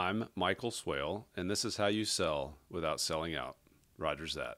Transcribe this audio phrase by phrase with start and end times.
[0.00, 3.56] I'm Michael Swail, and this is how you sell without selling out.
[3.98, 4.56] Rogers that.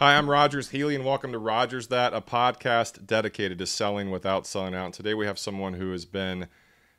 [0.00, 4.48] Hi, I'm Rogers Healy, and welcome to Rogers That, a podcast dedicated to selling without
[4.48, 4.86] selling out.
[4.86, 6.48] And today we have someone who has been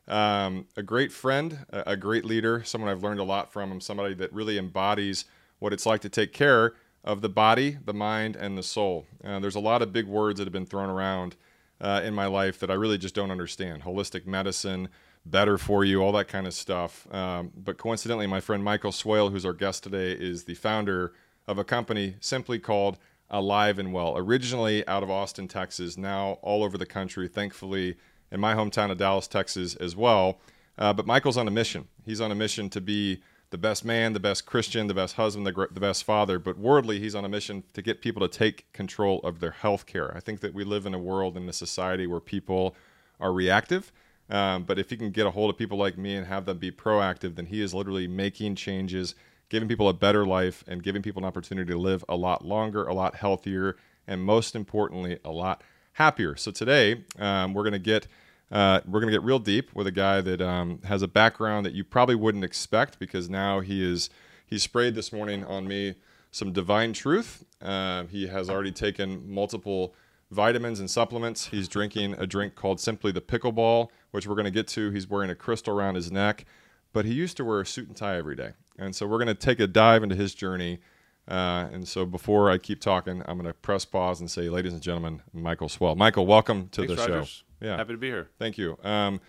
[0.07, 3.73] um, a great friend, a, great leader, someone I've learned a lot from.
[3.73, 5.25] I'm somebody that really embodies
[5.59, 9.05] what it's like to take care of the body, the mind, and the soul.
[9.21, 11.35] Uh, there's a lot of big words that have been thrown around
[11.81, 13.83] uh, in my life that I really just don't understand.
[13.83, 14.87] Holistic medicine,
[15.25, 17.11] better for you, all that kind of stuff.
[17.13, 21.13] Um, but coincidentally, my friend Michael Swail, who's our guest today, is the founder
[21.47, 22.97] of a company simply called
[23.29, 27.97] Alive and Well, originally out of Austin, Texas, now all over the country, thankfully
[28.31, 30.39] in my hometown of Dallas, Texas as well.
[30.77, 31.87] Uh, but Michael's on a mission.
[32.05, 35.45] He's on a mission to be the best man, the best Christian, the best husband,
[35.45, 36.39] the, the best father.
[36.39, 39.85] But worldly, he's on a mission to get people to take control of their health
[39.85, 40.15] care.
[40.15, 42.75] I think that we live in a world, in a society where people
[43.19, 43.91] are reactive.
[44.29, 46.57] Um, but if he can get a hold of people like me and have them
[46.57, 49.15] be proactive, then he is literally making changes,
[49.49, 52.85] giving people a better life, and giving people an opportunity to live a lot longer,
[52.85, 53.75] a lot healthier,
[54.07, 56.35] and most importantly, a lot happier.
[56.35, 58.07] So today, um, we're to get
[58.51, 61.73] uh, we're to get real deep with a guy that um, has a background that
[61.73, 64.09] you probably wouldn't expect because now he is
[64.45, 65.95] he sprayed this morning on me
[66.31, 67.45] some divine truth.
[67.61, 69.93] Uh, he has already taken multiple
[70.31, 71.47] vitamins and supplements.
[71.47, 74.91] He's drinking a drink called Simply the Pickleball, which we're going to get to.
[74.91, 76.45] He's wearing a crystal around his neck,
[76.93, 78.51] but he used to wear a suit and tie every day.
[78.77, 80.79] And so we're going to take a dive into his journey.
[81.27, 84.73] Uh, and so before I keep talking, I'm going to press pause and say, ladies
[84.73, 85.95] and gentlemen, Michael Swail.
[85.95, 87.29] Michael, welcome to Thanks, the Rogers.
[87.29, 87.43] show.
[87.67, 88.29] Yeah, Happy to be here.
[88.39, 88.77] thank you.
[88.83, 89.19] Um,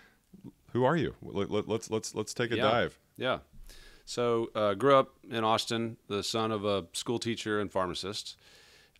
[0.72, 1.14] who are you?
[1.20, 2.62] Let, let, let's let's let's take a Yeah.
[2.62, 2.98] dive.
[3.16, 3.38] Yeah.
[4.04, 8.36] So, uh, grew up in Austin, the son of a school teacher and pharmacist.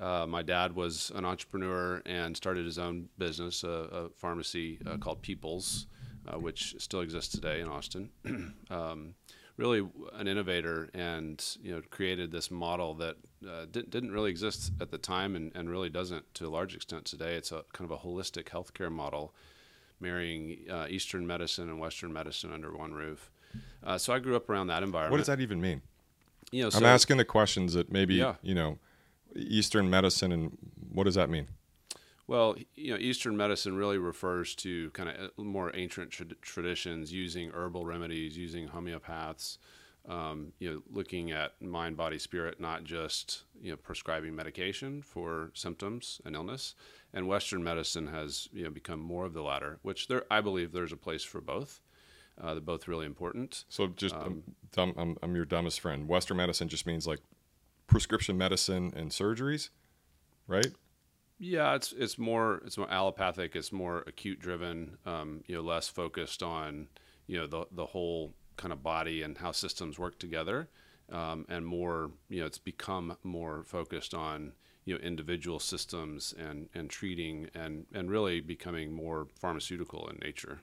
[0.00, 4.96] Uh, my dad was an entrepreneur and started his own business, a, a pharmacy uh,
[4.96, 5.86] called Peoples,
[6.26, 8.10] uh, which still exists today in Austin.
[8.70, 9.14] um,
[9.60, 14.72] really an innovator and you know created this model that uh, didn't, didn't really exist
[14.80, 17.34] at the time and, and really doesn't to a large extent today.
[17.34, 19.34] It's a kind of a holistic healthcare model
[20.00, 23.30] marrying uh, Eastern medicine and Western medicine under one roof.
[23.84, 25.12] Uh, so I grew up around that environment.
[25.12, 25.82] What does that even mean?
[26.50, 28.36] You know, I'm asking the questions that maybe Yeah.
[28.42, 28.78] you know,
[29.36, 30.56] Eastern medicine, and
[30.92, 31.48] what does that mean?
[32.26, 37.50] Well, you know, Eastern medicine really refers to kind of more ancient trad traditions using
[37.50, 39.58] herbal remedies, using homeopaths.
[40.08, 45.50] Um, you know, looking at mind, body, spirit, not just you know prescribing medication for
[45.54, 46.74] symptoms and illness.
[47.12, 50.72] And Western medicine has you know become more of the latter, which there I believe
[50.72, 51.80] there's a place for both.
[52.40, 53.64] Uh, they're both really important.
[53.68, 54.42] So just Um, I'm,
[54.72, 56.08] dumb, I'm I'm your dumbest friend.
[56.08, 57.20] Western medicine just means like
[57.90, 59.70] prescription medicine and surgeries,
[60.46, 60.72] right?
[61.38, 63.56] Yeah, it's it's more it's more allopathic.
[63.56, 64.98] It's more acute driven.
[65.06, 66.88] Um, you know, less focused on
[67.26, 70.68] you know the the whole kind of body and how systems work together,
[71.10, 74.52] um, and more you know it's become more focused on
[74.84, 80.60] you know individual systems and and treating and and really becoming more pharmaceutical in nature.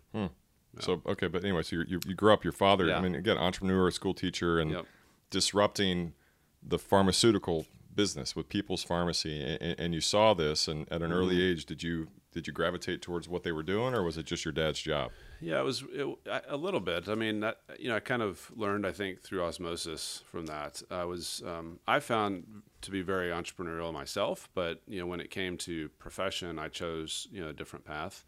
[0.80, 2.44] So okay, but anyway, so you you, grew up.
[2.44, 4.86] Your father, I mean, again, entrepreneur, school teacher, and Yep.
[5.32, 6.14] disrupting
[6.62, 10.68] the pharmaceutical business with People's Pharmacy, and, and you saw this.
[10.68, 11.52] And at an early Mm-hmm.
[11.52, 14.46] age, did you did you gravitate towards what they were doing, or was it just
[14.46, 15.12] your dad's job?
[15.40, 16.08] Yeah, it was it,
[16.48, 17.08] a little bit.
[17.10, 20.82] I mean, that, you know, I kind of learned, I think, through osmosis from that.
[20.92, 25.32] I was, um, I found to be very entrepreneurial myself, but you know, when it
[25.32, 28.26] came to profession, I chose, you know, a different path.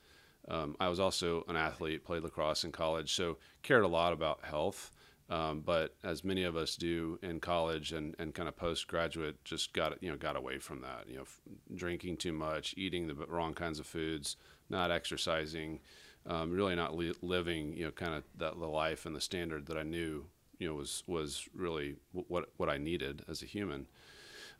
[0.48, 4.44] Um, I was also an athlete, played lacrosse in college, so cared a lot about
[4.44, 4.92] health.
[5.30, 9.74] Um, but as many of us do in college and, and kind of postgraduate, just
[9.74, 11.06] got you know got away from that.
[11.08, 11.40] You know, f-
[11.76, 14.38] drinking too much, eating the wrong kinds of foods,
[14.70, 15.82] not exercising,
[16.26, 19.68] um, really not li- living you know kind of that the life and the standard
[19.68, 20.26] that I knew
[20.58, 23.88] you know was was really w- what what I needed as a human.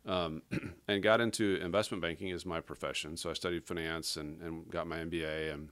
[0.06, 0.42] Um,
[0.88, 3.16] and got into investment banking as my profession.
[3.18, 5.68] So I studied finance and, and got my MBA and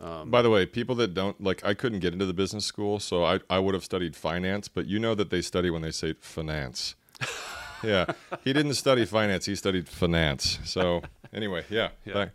[0.00, 3.00] Um, By the way, people that don't like, I couldn't get into the business school,
[3.00, 5.90] so I, I would have studied finance, but you know that they study when they
[5.90, 6.94] say finance.
[7.82, 8.06] yeah,
[8.44, 10.60] he didn't study finance; he studied finance.
[10.64, 11.02] So
[11.32, 12.14] anyway, yeah, Yeah.
[12.14, 12.30] back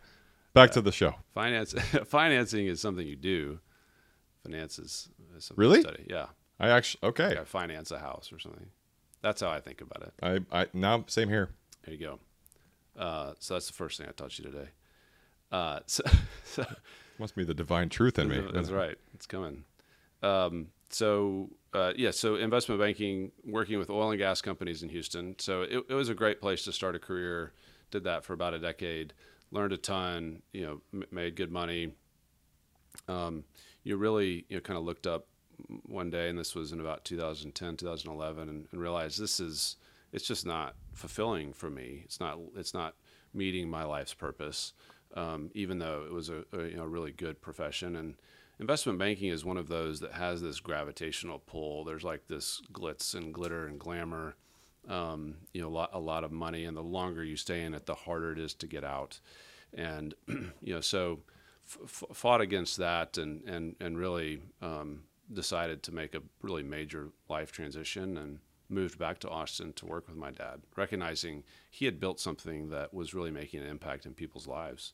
[0.53, 1.15] back to the show.
[1.33, 1.73] finance
[2.05, 3.59] financing is something you do.
[4.43, 5.09] Finance is,
[5.39, 5.77] something Really?
[5.77, 6.05] you study.
[6.09, 6.25] Yeah.
[6.59, 7.37] I actually okay.
[7.45, 8.67] Finance a house or something.
[9.21, 10.13] That's how I think about it.
[10.51, 11.49] I I now same here.
[11.85, 12.19] There you go.
[13.01, 14.67] Uh, so that's the first thing I taught you today.
[15.51, 16.03] Uh, so,
[16.43, 16.65] so
[17.19, 18.43] Must be the divine truth in me.
[18.53, 18.97] That's right.
[19.13, 19.63] It's coming.
[20.21, 25.35] Um, so uh, yeah, so investment banking, working with oil and gas companies in Houston.
[25.39, 27.53] So it, it was a great place to start a career.
[27.91, 29.13] Did that for about a decade.
[29.51, 30.41] Learned a ton.
[30.51, 31.93] You know, m- made good money.
[33.07, 33.43] Um,
[33.83, 35.27] you really you know kind of looked up
[35.85, 39.77] one day, and this was in about 2010, 2011, and, and realized this is
[40.11, 42.01] it's just not fulfilling for me.
[42.05, 42.95] It's not it's not
[43.33, 44.73] meeting my life's purpose,
[45.15, 48.15] um, even though it was a, a you know really good profession and
[48.59, 51.83] investment banking is one of those that has this gravitational pull.
[51.83, 54.35] There's like this glitz and glitter and glamour,
[54.87, 57.73] um, you know, a lot, a lot of money, and the longer you stay in
[57.73, 59.19] it, the harder it is to get out.
[59.73, 61.19] And you know, so
[61.67, 67.09] f- fought against that, and and and really um, decided to make a really major
[67.29, 68.39] life transition and
[68.69, 72.93] moved back to Austin to work with my dad, recognizing he had built something that
[72.93, 74.93] was really making an impact in people's lives.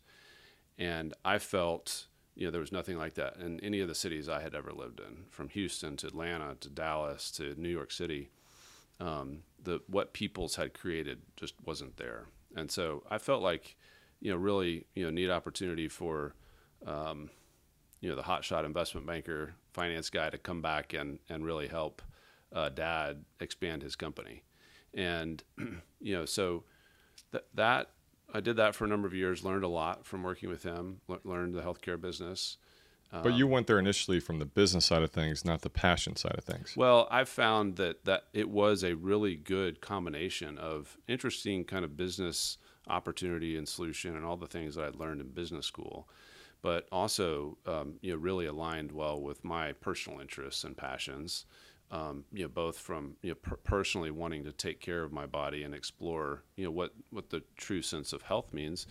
[0.78, 2.08] And I felt
[2.40, 4.72] you know, there was nothing like that in any of the cities I had ever
[4.72, 8.30] lived in, from Houston to Atlanta to Dallas to New York City.
[9.02, 13.76] Um, the what Peoples had created just wasn't there, and so I felt like,
[14.22, 16.34] you know, really, you know, neat opportunity for,
[16.88, 17.30] um,
[18.00, 22.02] you know, the hotshot investment banker, finance guy to come back and and really help
[22.54, 24.44] uh, Dad expand his company,
[24.94, 25.44] and
[26.02, 26.64] you know, so
[27.32, 27.90] that that
[28.34, 29.44] I did that for a number of years.
[29.44, 31.02] Learned a lot from working with him.
[31.24, 32.58] learned the healthcare business.
[33.12, 36.36] But you went there initially from the business side of things, not the passion side
[36.38, 36.76] of things.
[36.78, 41.98] Well, I found that that it was a really good combination of interesting kind of
[41.98, 46.08] business opportunity and solution and all the things that I'd learned in business school,
[46.62, 51.46] but also um, you know really aligned well with my personal interests and passions
[51.92, 55.26] um, you know, both from you know, per- personally wanting to take care of my
[55.26, 58.88] body and explore, you know, what what the true sense of health means,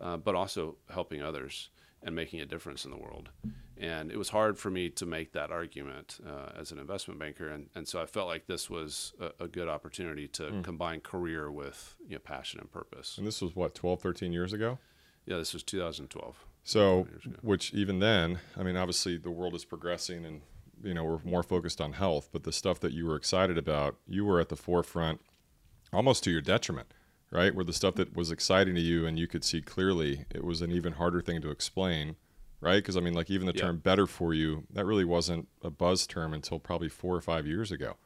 [0.00, 1.70] uh, but also helping others
[2.02, 3.30] and making a difference in the world.
[3.76, 7.48] And it was hard for me to make that argument uh, as an investment banker,
[7.48, 10.64] and, and so I felt like this was a, a good opportunity to mm.
[10.64, 13.18] combine career with you know, passion and purpose.
[13.18, 14.78] And this was what 12, 13 years ago.
[15.26, 16.36] Yeah, this was 2012.
[16.64, 17.06] So,
[17.42, 20.42] which even then, I mean, obviously the world is progressing and
[20.82, 23.96] you know were more focused on health, but the stuff that you were excited about,
[24.06, 25.20] you were at the forefront,
[25.92, 26.92] almost to your detriment,
[27.30, 27.54] right?
[27.54, 30.62] Where the stuff that was exciting to you and you could see clearly, it was
[30.62, 32.16] an even harder thing to explain,
[32.60, 32.76] right?
[32.76, 33.62] Because I mean, like even the yeah.
[33.62, 37.46] term "better for you" that really wasn't a buzz term until probably four or five
[37.46, 37.96] years ago.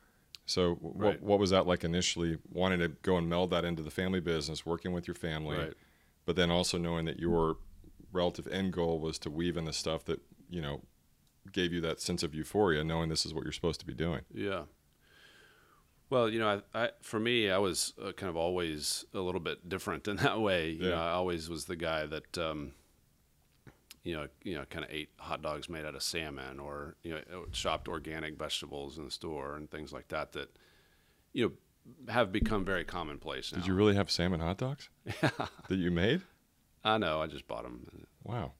[0.44, 1.20] So, right.
[1.20, 2.38] what what was that like initially?
[2.50, 5.74] Wanting to go and meld that into the family business, working with your family, right.
[6.26, 7.56] but then also knowing that your
[8.12, 10.20] relative end goal was to weave in the stuff that
[10.50, 10.82] you know
[11.50, 14.20] gave you that sense of euphoria, knowing this is what you're supposed to be doing.
[14.32, 14.62] Yeah.
[16.10, 19.40] Well, you know, I, I for me, I was uh, kind of always a little
[19.40, 20.70] bit different in that way.
[20.70, 20.90] You yeah.
[20.90, 22.72] know, I always was the guy that, um,
[24.04, 27.12] you know, you know, kind of ate hot dogs made out of salmon, or you
[27.14, 30.32] know, shopped organic vegetables in the store and things like that.
[30.32, 30.56] That,
[31.32, 33.58] you know, have become very commonplace now.
[33.58, 34.88] Did you really have salmon hot dogs?
[35.22, 35.30] Yeah.
[35.68, 36.22] That you made?
[36.84, 37.22] I know.
[37.22, 38.06] I just bought them.
[38.24, 38.52] Wow.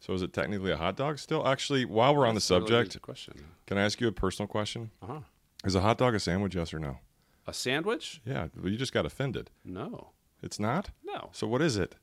[0.00, 1.46] So is it technically a hot dog still?
[1.46, 3.34] Actually, while we're on the subject, really question.
[3.66, 4.90] Can I ask you a personal question?
[5.02, 5.20] Uh-huh.
[5.64, 6.54] Is a hot dog a sandwich?
[6.54, 6.98] Yes or no?
[7.46, 8.20] A sandwich?
[8.24, 8.48] Yeah.
[8.56, 9.50] Well, you just got offended.
[9.64, 10.10] No.
[10.42, 10.90] It's not.
[11.04, 11.30] No.
[11.32, 11.96] So what is it?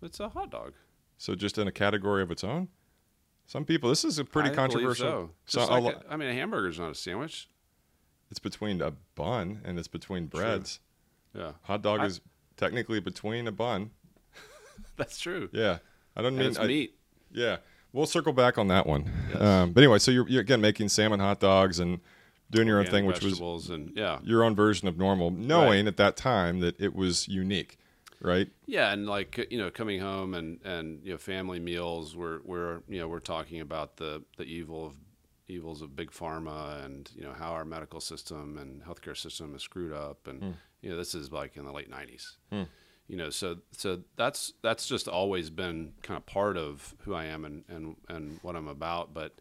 [0.00, 0.72] It's a hot dog.
[1.18, 2.68] So just in a category of its own.
[3.46, 3.90] Some people.
[3.90, 5.30] This is a pretty I controversial.
[5.44, 5.66] so.
[5.66, 7.48] so like a, I mean, a hamburger is not a sandwich.
[8.30, 10.80] It's between a bun and it's between breads.
[11.34, 11.52] Yeah.
[11.64, 12.20] Hot dog I, is
[12.56, 13.90] technically between a bun.
[14.96, 15.50] That's true.
[15.52, 15.78] Yeah.
[16.16, 16.94] I don't and mean it's I, meat.
[17.32, 17.56] Yeah.
[17.92, 19.10] We'll circle back on that one.
[19.28, 19.40] Yes.
[19.40, 22.00] Um, but anyway, so you're, you're, again making salmon hot dogs and
[22.50, 24.18] doing your own thing, which was and, yeah.
[24.22, 25.86] your own version of normal, knowing right.
[25.86, 27.78] at that time that it was unique,
[28.20, 28.48] right?
[28.66, 32.16] Yeah, and like you know, coming home and and you know, family meals.
[32.16, 34.94] We're we're you know we're talking about the the evil of
[35.48, 39.62] evils of big pharma and you know how our medical system and healthcare system is
[39.62, 40.54] screwed up, and mm.
[40.80, 42.36] you know this is like in the late '90s.
[42.50, 42.66] Mm
[43.08, 47.24] you know so so that's that's just always been kind of part of who I
[47.26, 49.12] am and and and what I'm about.
[49.14, 49.34] But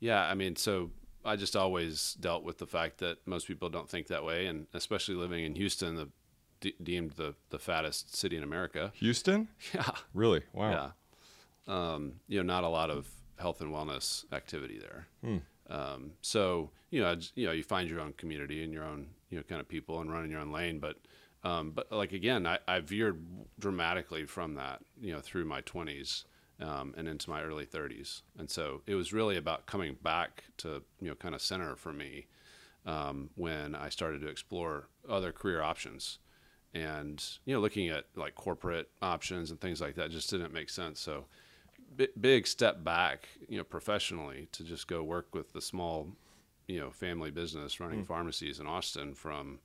[0.00, 0.90] yeah I mean so
[1.24, 4.46] I just always dealt with the fact that most people don't think that way.
[4.46, 6.08] And especially living in Houston the
[6.60, 8.92] de- deemed the the fattest city in America.
[8.96, 9.48] Houston?
[9.74, 9.90] Yeah.
[10.14, 10.42] Really?
[10.52, 10.70] Wow.
[10.70, 10.90] Yeah.
[11.74, 13.08] Um, you know not a lot of
[13.38, 15.06] health and wellness activity there.
[15.22, 15.72] Hmm.
[15.72, 19.36] um, so you know you know you find your own community and your own you
[19.36, 20.78] know kind of people and running your own lane.
[20.78, 20.96] But
[21.44, 23.22] um, but like again, I, I, veered
[23.58, 26.24] dramatically from that, you know, through my 20s
[26.60, 30.82] um, and into my early 30s, and so it was really about coming back to
[31.00, 32.26] you know kind of center for me
[32.86, 36.18] um, when I started to explore other career options,
[36.74, 40.70] and you know looking at like corporate options and things like that just didn't make
[40.70, 40.98] sense.
[40.98, 41.26] So
[41.96, 46.08] b- big step back, you know, professionally to just go work with the small,
[46.66, 48.06] you know, family business running mm.
[48.06, 49.60] pharmacies in Austin from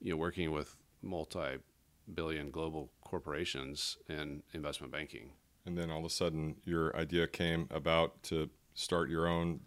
[0.00, 5.30] you know working with multi-billion global corporations in investment banking.
[5.66, 9.60] And then all of a sudden, your idea came about to start your own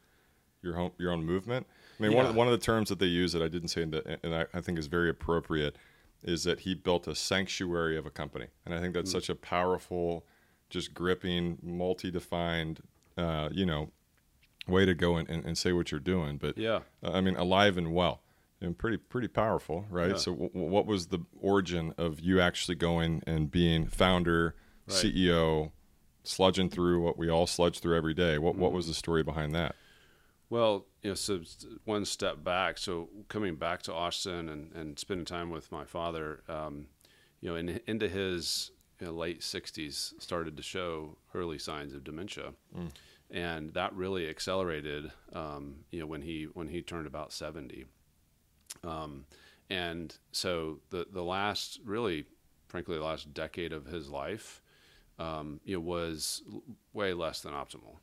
[0.62, 1.68] your own your own movement.
[2.00, 2.18] I mean, Yeah.
[2.18, 4.20] one of, one of the terms that they use that I didn't say, in the,
[4.24, 5.75] and I, I think is very appropriate,
[6.24, 9.36] is that he built a sanctuary of a company, and I think that's such a
[9.36, 10.25] powerful,
[10.70, 12.82] just gripping, multi-defined,
[13.18, 13.92] uh, you know,
[14.68, 16.38] way to go and, and, and say what you're doing.
[16.38, 16.80] But Yeah.
[17.04, 18.22] uh, I mean, alive and well,
[18.63, 20.12] and pretty pretty powerful, right?
[20.12, 20.17] Yeah.
[20.17, 24.55] So, w- what was the origin of you actually going and being founder,
[24.88, 24.98] Right.
[24.98, 25.72] CEO,
[26.25, 28.38] sludging through what we all sludge through every day?
[28.38, 28.62] What Mm-hmm.
[28.62, 29.75] what was the story behind that?
[30.50, 31.41] Well, you know, so
[31.86, 32.77] one step back.
[32.77, 36.86] So coming back to Austin and, and spending time with my father, um,
[37.41, 42.03] you know, in, into his you know, late 60s, started to show early signs of
[42.03, 42.53] dementia,
[43.32, 45.12] and that really accelerated.
[45.34, 47.86] Um, you know, when he when he turned about 70,
[48.84, 49.25] um,
[49.70, 52.25] and so the the last really,
[52.68, 54.62] frankly, the last decade of his life,
[55.20, 56.44] um, you know, was
[56.94, 57.98] way less than optimal,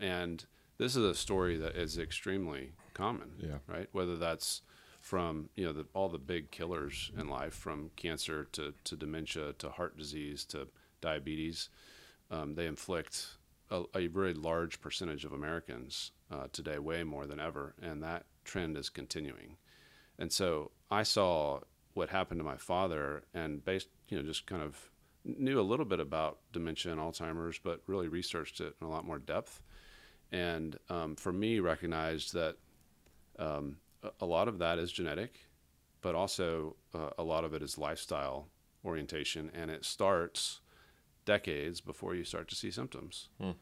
[0.00, 0.44] and
[0.78, 3.32] this is a story that is extremely common.
[3.38, 3.58] Yeah.
[3.66, 3.88] Right.
[3.92, 4.62] Whether that's
[5.00, 9.52] from you know the, all the big killers in life, from cancer to, to dementia
[9.54, 10.66] to heart disease to
[11.00, 11.68] diabetes,
[12.30, 13.36] um, they inflict
[13.70, 18.24] a, a very large percentage of Americans uh, today, way more than ever, and that
[18.44, 19.56] trend is continuing.
[20.18, 21.60] And so I saw
[21.94, 24.90] what happened to my father, and based you know just kind of
[25.24, 29.04] knew a little bit about dementia and Alzheimer's, but really researched it in a lot
[29.04, 29.60] more depth
[30.32, 32.56] and um, for me recognized that
[33.38, 33.76] um,
[34.20, 35.46] a- lot of that is genetic
[36.00, 38.48] but also uh, a lot of it is lifestyle
[38.84, 40.60] orientation and it starts
[41.24, 43.52] decades before you start to see symptoms Hmm.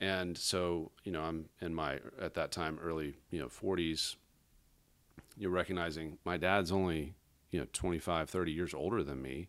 [0.00, 4.16] and so you know i'm in my at that time early you know 40s
[5.36, 7.14] you're recognizing my dad's only
[7.50, 9.48] you know 25 30 years older than me.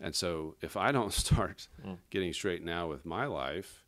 [0.00, 1.98] And so if i don't start Mm.
[2.10, 3.84] getting straight now with my life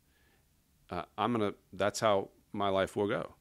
[0.89, 3.33] uh, i'm gonna that's how my life will go.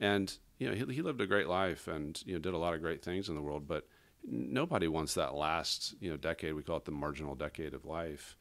[0.00, 2.74] And you know he, he lived a great life and you know did a lot
[2.74, 3.86] of great things in the world but
[4.26, 6.54] nobody wants that last you know decade.
[6.54, 8.36] We call it the marginal decade of life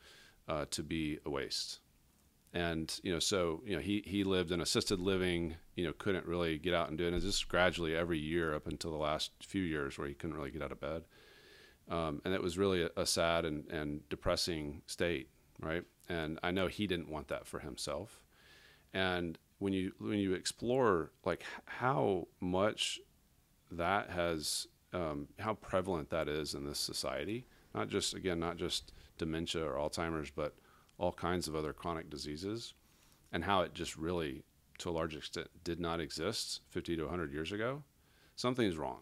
[0.47, 1.79] uh, to be a waste
[2.53, 6.25] and you know so you know he he lived in assisted living you know couldn't
[6.25, 7.13] really get out and do it.
[7.13, 10.51] And just gradually every year up until the last few years where he couldn't really
[10.51, 11.03] get out of bed.
[11.89, 15.29] Um, and it was really a, a sad and, and depressing state
[15.63, 15.83] right?
[16.09, 18.23] And i know he didn't want that for himself.
[18.93, 22.99] And when you when you explore like how much
[23.71, 28.91] that has um, how prevalent that is in this society not just again not just
[29.17, 30.55] dementia or alzheimer's but
[31.03, 32.73] all kinds of other chronic diseases
[33.33, 34.43] and how it just really
[34.77, 37.83] to a large extent did not exist 50 to 100 years ago
[38.35, 39.01] something's wrong.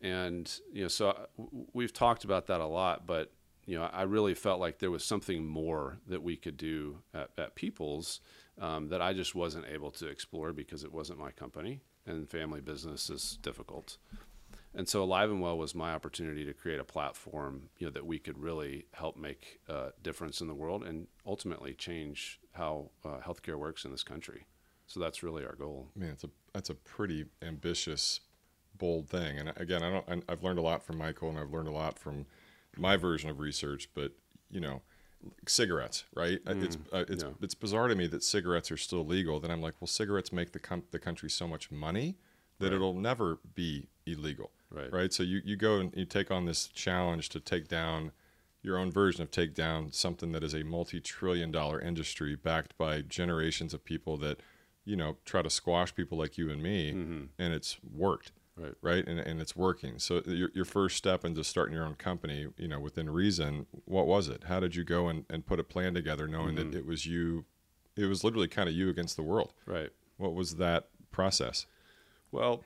[0.00, 1.26] And you know so uh,
[1.72, 3.32] we've talked about that a lot but
[3.66, 7.30] you know i really felt like there was something more that we could do at,
[7.38, 8.20] at people's
[8.60, 12.60] um, that i just wasn't able to explore because it wasn't my company and family
[12.60, 13.98] business is difficult
[14.74, 18.06] and so alive and well was my opportunity to create a platform you know that
[18.06, 23.18] we could really help make a difference in the world and ultimately change how uh,
[23.26, 24.46] healthcare works in this country
[24.86, 28.20] so that's really our goal Man, it's a that's a pretty ambitious,
[28.76, 29.38] bold thing.
[29.38, 30.24] And again, I don't.
[30.28, 32.26] I've learned a lot from Michael, and I've learned a lot from
[32.76, 33.88] my version of research.
[33.94, 34.12] But
[34.50, 34.82] you know,
[35.46, 36.40] cigarettes, right?
[36.46, 37.30] Uh, It's uh, it's yeah.
[37.40, 39.40] it's bizarre to me that cigarettes are still legal.
[39.40, 42.16] Then I'm like, well, cigarettes make the com- the country so much money
[42.62, 42.76] that Right.
[42.76, 44.90] it'll never be illegal, Right.
[44.92, 45.12] Right.
[45.12, 48.12] So you you go and you take on this challenge to take down
[48.62, 53.02] your own version of take down something that is a multi-trillion dollar industry backed by
[53.02, 54.40] generations of people that
[54.84, 57.28] you know try to squash people like you and me Mhm.
[57.38, 61.42] and it's worked right right and, and it's working so your, your first step into
[61.44, 65.08] starting your own company you know within reason what was it how did you go
[65.08, 66.70] and, and put a plan together knowing Mhm.
[66.72, 67.44] that it was you
[67.96, 71.66] it was literally kind of you against the world right what was that process
[72.32, 72.64] Well,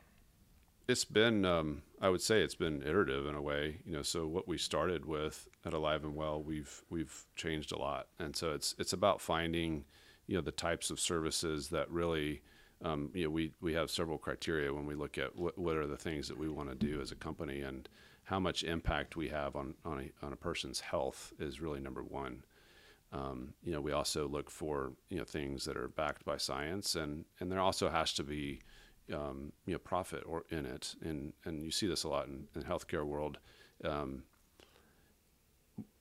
[0.88, 3.78] it's been, um, I would say, it's been iterative in a way.
[3.85, 7.78] You know, so what we started with at Alive and Well, we've we've changed a
[7.78, 9.85] lot, and so it's it's about finding,
[10.28, 12.42] you know, the types of services that really,
[12.82, 15.87] um, you know, we we have several criteria when we look at what what are
[15.88, 17.88] the things that we want to do as a company and
[18.25, 22.04] how much impact we have on on a on a person's health is really number
[22.04, 22.44] one.
[23.12, 26.94] Um, you know, we also look for you know things that are backed by science,
[26.94, 28.61] and and there also has to be
[29.12, 32.46] um, you know profit or in it, and and you see this a lot in,
[32.54, 33.38] in the healthcare world.
[33.84, 34.25] Um,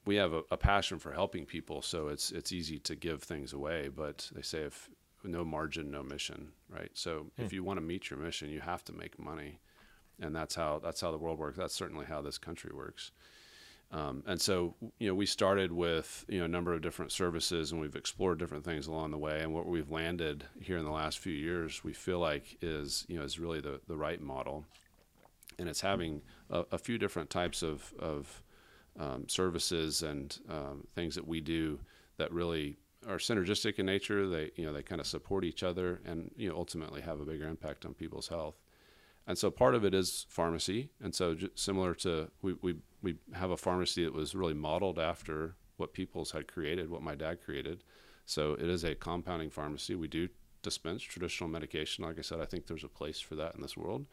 [0.05, 3.53] we have a, a passion for helping people, so it's it's easy to give things
[3.53, 3.89] away.
[3.89, 4.89] But they say if
[5.23, 6.91] no margin, no mission, right?
[6.93, 9.59] So if you want to meet your mission, you have to make money,
[10.19, 11.57] and that's how that's how the world works.
[11.57, 13.11] That's certainly how this country works.
[13.95, 17.71] Um, and so, you know, we started with you know a number of different services,
[17.71, 19.39] and we've explored different things along the way.
[19.39, 23.17] And what we've landed here in the last few years, we feel like is you
[23.17, 24.65] know is really the the right model,
[25.57, 28.43] and it's having a, a few different types of of
[28.99, 31.79] um, services and um, things that we do
[32.17, 32.75] that really
[33.07, 34.27] are synergistic in nature.
[34.27, 37.25] They you know they kind of support each other, and you know ultimately have a
[37.25, 38.59] bigger impact on people's health.
[39.27, 42.75] And so part of it is pharmacy, and so similar to we, we
[43.05, 47.13] we have a pharmacy that was really modeled after what Peoples had created, what my
[47.13, 47.83] dad created.
[48.25, 49.93] So it is a compounding pharmacy.
[49.93, 50.27] We do
[50.63, 52.03] dispense traditional medication.
[52.03, 54.07] Like I said, I think there's a place for that in this world.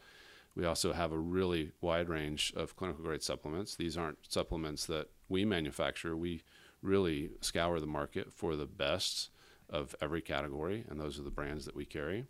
[0.55, 3.75] We also have a really wide range of clinical grade supplements.
[3.75, 6.15] These aren't supplements that we manufacture.
[6.15, 6.43] We
[6.83, 9.31] really scour the market for the best
[9.67, 12.25] of every category, and those are the brands that we carry.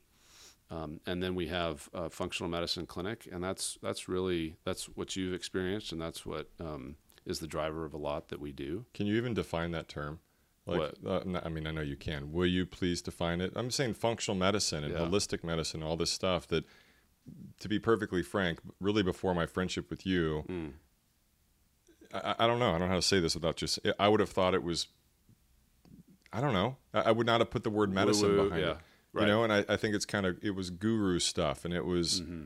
[0.72, 5.15] Um, and then we have a functional medicine clinic, and that's that's really that's what
[5.15, 8.86] you've experienced, and that's what um, is the driver of a lot that we do.
[8.93, 10.20] Can you even define that term?
[10.65, 12.32] Like, uh, I mean, I know you can.
[12.32, 13.51] Will you please define it?
[13.55, 15.00] I'm saying functional medicine and yeah.
[15.01, 16.63] holistic medicine, all this stuff that,
[17.60, 20.72] to be perfectly frank, really before my friendship with you, mm.
[22.13, 22.70] I, I, don't know.
[22.70, 23.79] I don't know how to say this without just.
[24.00, 24.88] I would have thought it was.
[26.32, 26.77] I don't know.
[26.93, 28.72] I, I would not have put the word medicine woo, woo, behind yeah.
[28.72, 28.77] it.
[29.13, 29.24] Right.
[29.24, 31.86] You know, and I, I think it's kind of it was guru stuff, and it
[31.86, 32.43] was, mm-hmm.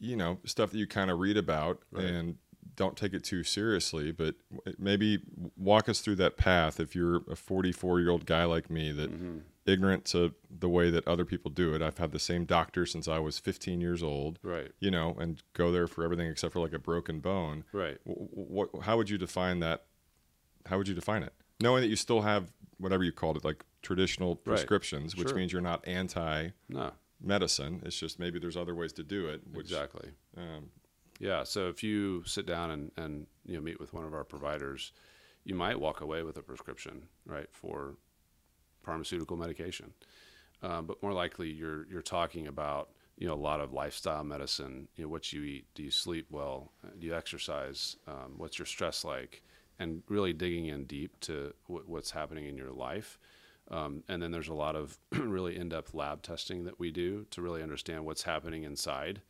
[0.00, 2.04] you know, stuff that you kind of read about right.
[2.04, 2.36] and
[2.74, 4.10] don't take it too seriously.
[4.10, 4.34] But
[4.78, 5.20] maybe
[5.56, 9.12] walk us through that path if you're a 44 year old guy like me that
[9.12, 9.38] mm-hmm.
[9.64, 11.82] ignorant to the way that other people do it.
[11.82, 14.40] I've had the same doctor since I was 15 years old.
[14.42, 14.72] Right.
[14.80, 17.62] You know, and go there for everything except for like a broken bone.
[17.72, 17.98] Right.
[18.04, 18.70] What?
[18.82, 19.84] How would you define that?
[20.66, 21.32] How would you define it?
[21.60, 22.50] Knowing that you still have
[22.80, 25.18] whatever you called it, like traditional prescriptions, right.
[25.18, 25.36] which sure.
[25.36, 26.92] means you're not anti no.
[27.20, 27.82] medicine.
[27.84, 29.42] It's just maybe there's other ways to do it.
[29.52, 30.10] Which, exactly.
[30.36, 30.70] Um,
[31.18, 31.44] yeah.
[31.44, 34.92] So if you sit down and, and you know meet with one of our providers,
[35.44, 37.94] you might walk away with a prescription, right, for
[38.82, 39.92] pharmaceutical medication.
[40.62, 44.88] Um, but more likely, you're you're talking about you know a lot of lifestyle medicine.
[44.96, 45.66] You know what you eat.
[45.74, 46.72] Do you sleep well?
[46.98, 47.96] Do you exercise?
[48.06, 49.42] Um, what's your stress like?
[49.80, 53.18] And really digging in deep to w- what's happening in your life
[53.70, 57.40] um, and then there's a lot of really in-depth lab testing that we do to
[57.40, 59.22] really understand what's happening inside.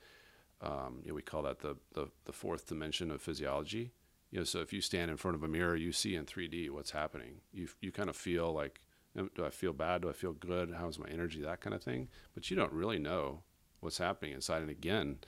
[0.63, 3.93] Um, you know, we call that the, the, the fourth dimension of physiology.
[4.31, 6.71] You know, so if you stand in front of a mirror, you see in 3D
[6.71, 7.41] what's happening.
[7.53, 8.81] You you kind of feel like,
[9.17, 10.03] do I feel bad?
[10.03, 10.75] Do I feel good?
[10.79, 11.43] How's my energy?
[11.43, 12.09] That kind of thing.
[12.33, 13.43] But you don't really know
[13.81, 14.63] what's happening inside.
[14.63, 15.19] And again,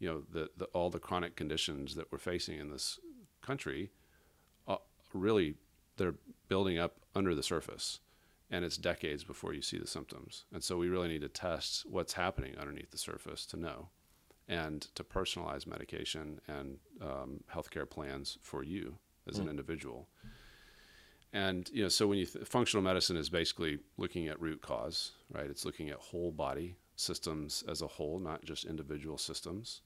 [0.00, 2.98] you know, the, the all the chronic conditions that we're facing in this
[3.40, 3.92] country,
[5.12, 5.54] really,
[5.96, 6.14] they're
[6.48, 8.00] building up under the surface
[8.50, 10.44] and it's decades before you see the symptoms.
[10.52, 13.88] And so we really need to test what's happening underneath the surface to know
[14.48, 18.96] and to personalize medication and um, healthcare plans for you
[19.28, 19.42] as mm.
[19.42, 20.08] an individual.
[21.34, 25.12] And you know, so when you th- functional medicine is basically looking at root cause,
[25.30, 25.50] right?
[25.50, 29.82] It's looking at whole body systems as a whole, not just individual systems.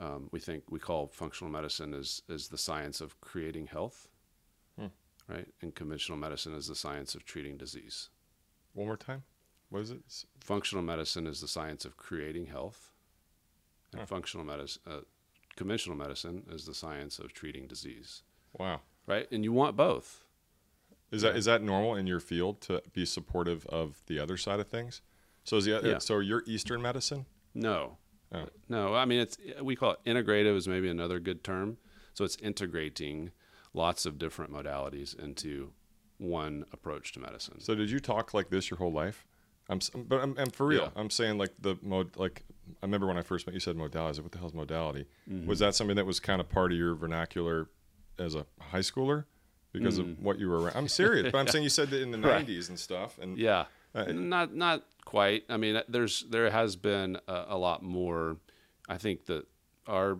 [0.00, 4.08] Um, we think we call functional medicine as, as the science of creating health
[5.28, 5.46] right?
[5.60, 8.08] And conventional medicine is the science of treating disease.
[8.74, 9.24] One more time.
[9.70, 10.00] What is it?
[10.40, 12.92] Functional medicine is the science of creating health,
[13.92, 14.06] and huh.
[14.06, 15.00] functional medicine, uh,
[15.56, 18.22] conventional medicine is the science of treating disease.
[18.58, 18.80] Wow.
[19.06, 20.24] Right, and you want both.
[21.10, 24.60] Is that is that normal in your field to be supportive of the other side
[24.60, 25.00] of things?
[25.44, 25.98] So is the yeah.
[25.98, 27.24] so you're Eastern medicine?
[27.54, 27.96] No,
[28.32, 28.48] oh.
[28.68, 28.94] no.
[28.94, 31.78] I mean, it's we call it integrative is maybe another good term.
[32.12, 33.30] So it's integrating
[33.78, 35.70] lots of different modalities into
[36.18, 37.60] one approach to medicine.
[37.60, 39.24] So did you talk like this your whole life?
[39.70, 40.82] I'm, but I'm, I'm for real.
[40.82, 41.00] Yeah.
[41.00, 42.42] I'm saying like the mode, like
[42.82, 44.20] I remember when I first met you said modality.
[44.20, 45.06] What the hell's modality?
[45.30, 45.46] Mm-hmm.
[45.46, 47.68] Was that something that was kind of part of your vernacular
[48.18, 49.24] as a high schooler
[49.72, 50.12] because mm.
[50.12, 50.76] of what you were around?
[50.76, 52.46] I'm serious, but I'm saying you said that in the right.
[52.46, 53.18] 90s and stuff.
[53.18, 55.44] And yeah, uh, not not quite.
[55.48, 58.38] I mean, there's there has been a, a lot more.
[58.88, 59.46] I think that
[59.86, 60.18] our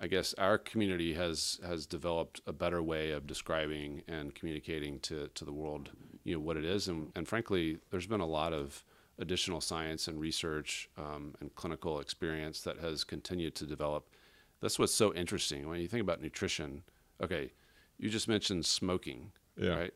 [0.00, 5.28] I guess our community has has developed a better way of describing and communicating to,
[5.34, 5.90] to the world,
[6.24, 8.84] you know, what it is, and, and frankly, there's been a lot of
[9.18, 14.08] additional science and research um, and clinical experience that has continued to develop.
[14.60, 16.82] That's what's so interesting when you think about nutrition.
[17.22, 17.52] Okay,
[17.98, 19.70] you just mentioned smoking, yeah.
[19.70, 19.94] right?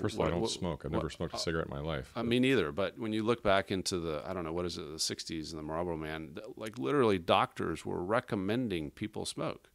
[0.00, 0.82] First of all, I don't what, smoke.
[0.84, 2.12] I've what, never smoked a cigarette in my life.
[2.14, 2.72] I mean, neither.
[2.72, 5.50] But when you look back into the, I don't know, what is it, the 60s
[5.50, 9.68] and the Marlboro Man, like literally doctors were recommending people smoke.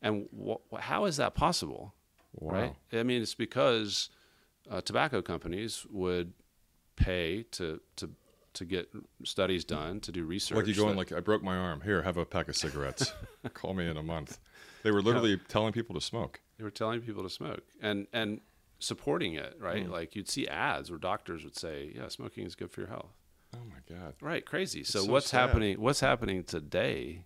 [0.00, 1.94] And wh- how is that possible?
[2.34, 2.52] Wow.
[2.52, 2.74] Right?
[2.92, 4.10] I mean, it's because
[4.70, 6.32] uh, tobacco companies would
[6.96, 8.10] pay to, to,
[8.54, 8.88] to get
[9.24, 10.56] studies done, to do research.
[10.56, 11.80] Like you going that- like I broke my arm.
[11.82, 13.12] Here, have a pack of cigarettes.
[13.54, 14.38] Call me in a month.
[14.82, 16.40] They were literally telling people to smoke.
[16.58, 18.40] They were telling people to smoke and and
[18.80, 19.86] supporting it, right?
[19.86, 19.90] Mm.
[19.90, 23.14] Like you'd see ads where doctors would say, "Yeah, smoking is good for your health."
[23.54, 24.14] Oh my god.
[24.20, 24.84] Right, crazy.
[24.84, 25.48] So, so what's sad.
[25.48, 25.80] happening?
[25.80, 27.24] What's happening today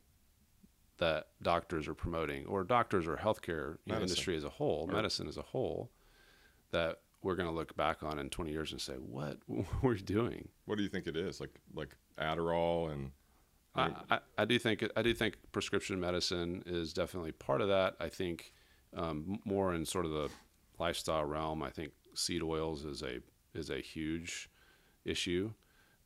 [0.98, 4.02] that doctors are promoting, or doctors or healthcare you know, Medicine.
[4.02, 5.90] industry as a whole, Or- medicine as a whole,
[6.70, 9.38] that we're going to look back on in 20 years and say, "What
[9.82, 11.40] were you doing?" What do you think it is?
[11.40, 13.12] Like like Adderall and
[13.74, 17.96] I, I, I do think I do think prescription medicine is definitely part of that.
[17.98, 18.52] I think
[18.96, 20.28] um, more in sort of the
[20.78, 21.62] lifestyle realm.
[21.62, 23.20] I think seed oils is a
[23.54, 24.48] is a huge
[25.04, 25.52] issue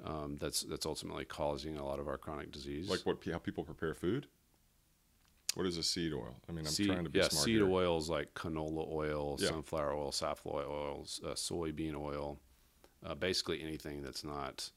[0.04, 2.88] um, that's that's ultimately causing a lot of our chronic disease.
[2.88, 4.26] like what how people prepare food?
[5.54, 6.36] What is a seed oil?
[6.48, 7.68] I mean, I'm seed, trying to be yeah, smart seed here.
[7.70, 9.48] oils like canola oil, Yeah.
[9.48, 12.38] sunflower oil, safflower oils, uh, soybean oil,
[13.02, 14.70] uh, basically anything that's not.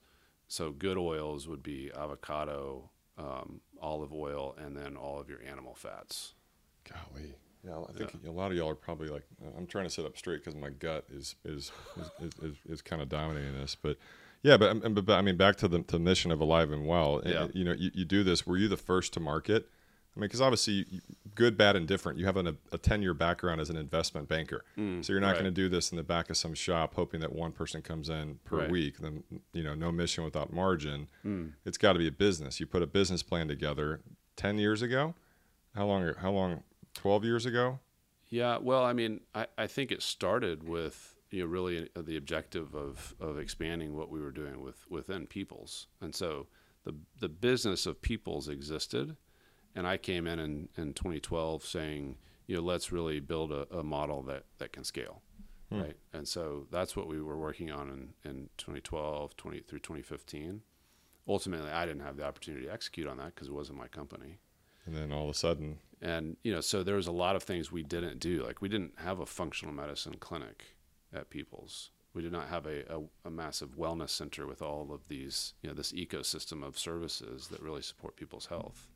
[0.48, 5.76] So good oils would be avocado, um, olive oil, and then all of your animal
[5.76, 6.34] fats.
[6.90, 7.36] Golly.
[7.66, 9.24] Yeah, I think a lot of y'all are probably like,
[9.58, 12.82] I'm trying to sit up straight because my gut is is is, is, is, is
[12.82, 13.76] kind of dominating this.
[13.76, 13.98] But
[14.44, 16.72] yeah, but, um, but, but I mean, back to the, to the mission of Alive
[16.72, 17.18] and Well.
[17.20, 17.48] and, Yeah.
[17.54, 18.48] You know, you, you do this.
[18.48, 19.68] Were you the first to market?
[20.16, 21.02] I mean, because obviously, you,
[21.36, 22.18] good, bad, and different.
[22.18, 24.64] You have an, a 10 year background as an investment banker.
[24.76, 25.34] so you're not right.
[25.34, 28.08] going to do this in the back of some shop hoping that one person comes
[28.10, 28.72] in per Right.
[28.72, 28.98] week.
[29.00, 31.10] Then, you know, no mission without margin.
[31.26, 31.52] Mm.
[31.66, 32.60] It's got to be a business.
[32.62, 34.00] You put a business plan together
[34.38, 35.16] 10 years ago.
[35.76, 36.14] How long?
[36.20, 36.64] How long?
[36.94, 37.80] 12 years ago?
[38.30, 42.18] Yeah, well, I mean, I, I think it started with you know really uh, the
[42.18, 46.48] objective of of expanding what we were doing with within Peoples, and so
[46.84, 49.16] the the business of Peoples existed,
[49.76, 53.84] and I came in in, in 2012 saying you know let's really build a, a
[53.84, 55.22] model that that can scale,
[55.72, 55.82] hmm.
[55.82, 55.98] right?
[56.14, 57.90] And so that's what we were working on
[58.24, 60.62] in in 2012 20 through 2015.
[61.28, 64.40] Ultimately, I didn't have the opportunity to execute on that because it wasn't my company
[64.86, 67.44] And then all of a sudden, and you know so there was a lot of
[67.44, 68.44] things we didn't do.
[68.44, 70.76] Like we didn't have a functional medicine clinic
[71.14, 71.92] at people's.
[72.14, 75.70] We did not have a, a, a massive wellness center with all of these you
[75.70, 78.88] know this ecosystem of services that really support people's health.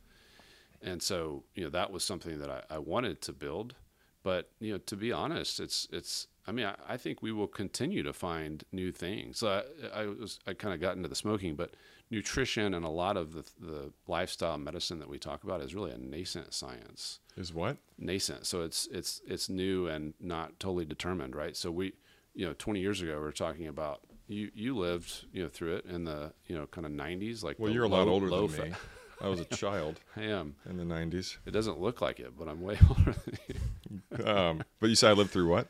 [0.81, 3.75] And so you know that was something that I, I wanted to build.
[4.23, 7.47] But you know to be honest it's it's i mean i, I think we will
[7.47, 9.39] continue to find new things.
[9.39, 9.63] So
[9.93, 11.75] i, I was i kind of got into the smoking but
[12.13, 15.91] nutrition and a lot of the, the lifestyle medicine that we talk about is really
[15.91, 17.77] a nascent science is what?
[17.97, 21.93] nascent so it's it's it's new and not totally determined right so we
[22.35, 25.75] you know 20 years ago we were talking about you you lived you know through
[25.75, 28.29] it in the you know kind of 90s like Well, you're a lot low- older
[28.29, 28.75] low than fat- me.
[29.21, 31.37] I was a child I am in the 90s.
[31.45, 34.25] it doesn't look like it but I'm way older than you.
[34.25, 35.67] Um, but you said I lived through what?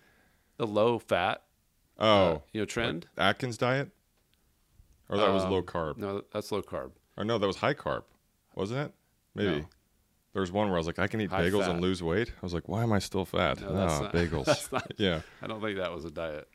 [0.57, 1.41] the low fat
[1.99, 3.89] Oh, uh, you know trend Atkins diet?
[5.09, 5.97] Or that was Um, low carb?
[5.97, 8.03] no that's low carb Or no, that was high carb,
[8.55, 8.93] wasn't it?
[9.35, 9.61] Maybe.
[9.61, 9.67] No.
[10.33, 11.71] There was one where I was like, I can eat High bagels fat.
[11.71, 12.29] and lose weight.
[12.31, 13.61] I was like, why am I still fat?
[13.61, 14.71] No, Ah, not- bagels.
[14.71, 15.21] not- yeah.
[15.43, 16.47] I don't think that was a diet.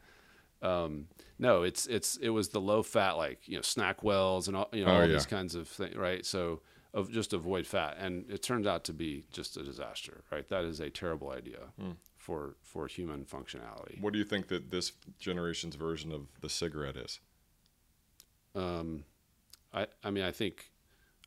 [0.63, 1.07] Um,
[1.39, 4.85] no, it's it's it was the low fat like you know SnackWells and all you
[4.85, 5.13] know Oh, all yeah.
[5.15, 6.27] these kinds of things, right?
[6.27, 6.63] So
[6.95, 10.49] of just avoid fat, and it turns out to be just a disaster, right?
[10.49, 11.93] That is a terrible idea Hmm.
[12.17, 14.01] for for human functionality.
[14.01, 17.21] What do you think that this generation's version of the cigarette is?
[18.55, 19.05] Um,
[19.73, 20.71] I I mean I think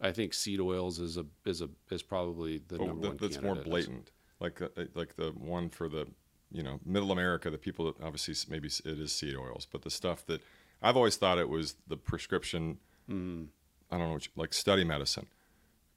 [0.01, 3.17] I think seed oils is a is a is probably the Oh, number that- one.
[3.21, 4.12] that's more blatant.
[4.39, 6.07] Like uh, like the one for the
[6.51, 9.91] you know middle America, the people that obviously maybe it is seed oils, but the
[9.91, 10.41] stuff that
[10.81, 12.79] I've always thought it was the prescription.
[13.10, 13.47] Mm.
[13.91, 15.27] I don't know, what you- like study medicine.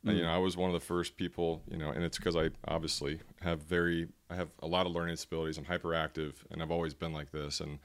[0.02, 0.16] And, Mm.
[0.18, 2.50] you know, I was one of the first people, you know, and it's because I
[2.66, 5.56] obviously have very, I have a lot of learning disabilities.
[5.56, 7.60] I'm hyperactive, and I've always been like this.
[7.60, 7.78] And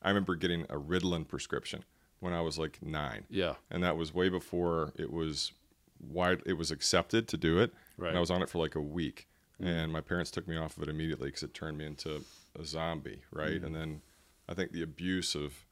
[0.00, 1.84] I remember getting a Ritalin prescription
[2.20, 5.52] when I was like nine, Yeah, and that was way before it was
[6.00, 6.42] wide.
[6.46, 8.08] It was accepted to do it, Right.
[8.08, 9.28] and I was on it for like a week.
[9.60, 9.70] Mm-hmm.
[9.70, 12.24] And my parents took me off of it immediately because it turned me into
[12.58, 13.54] a zombie, right?
[13.54, 13.66] Mm-hmm.
[13.66, 14.02] And then
[14.48, 15.64] I think the abuse of,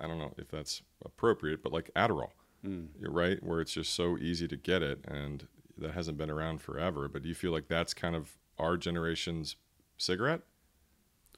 [0.00, 2.32] I don't know if that's appropriate, but like Adderall,
[2.64, 2.88] mm.
[3.00, 6.60] you're right, where it's just so easy to get it, and that hasn't been around
[6.60, 7.08] forever.
[7.08, 9.56] But do you feel like that's kind of our generation's
[9.96, 10.42] cigarette,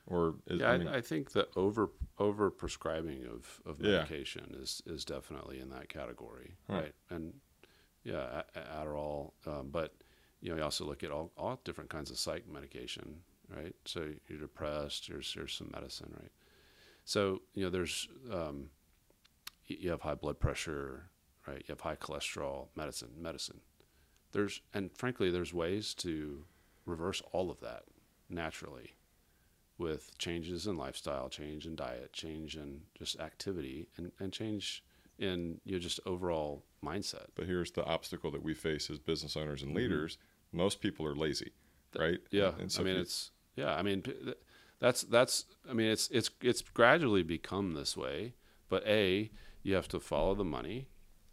[0.07, 0.71] or is, yeah.
[0.71, 3.97] I, I mean, I think the over over prescribing of, of Yeah.
[3.97, 6.77] medication is is definitely in that category, Huh.
[6.79, 6.95] right?
[7.11, 7.35] And
[8.05, 9.95] yeah, Adderall, um, but
[10.41, 13.75] you know, you also look at all, all different kinds of psych medication, right?
[13.87, 16.31] So you're depressed, here's here's some medicine, right?
[17.05, 18.71] So you know, there's um,
[19.67, 21.09] you have high blood pressure,
[21.47, 21.59] right?
[21.67, 23.61] You have high cholesterol, medicine, medicine.
[24.33, 26.45] There's and frankly, there's ways to
[26.87, 27.85] reverse all of that
[28.29, 28.95] naturally
[29.79, 34.85] with changes in lifestyle, change in diet, change in just activity, and, and change
[35.19, 37.27] in you know, just overall mindset.
[37.35, 39.79] But here's the obstacle that we face as business owners and mm-hmm.
[39.79, 40.19] leaders:
[40.53, 41.53] most people are lazy,
[41.99, 42.19] right?
[42.31, 43.75] Yeah, And so I mean you- it's yeah.
[43.75, 44.05] I mean
[44.81, 45.45] that's that's.
[45.69, 48.35] I mean it's it's it's gradually become this way.
[48.69, 49.31] But a
[49.63, 50.89] you have to follow the money,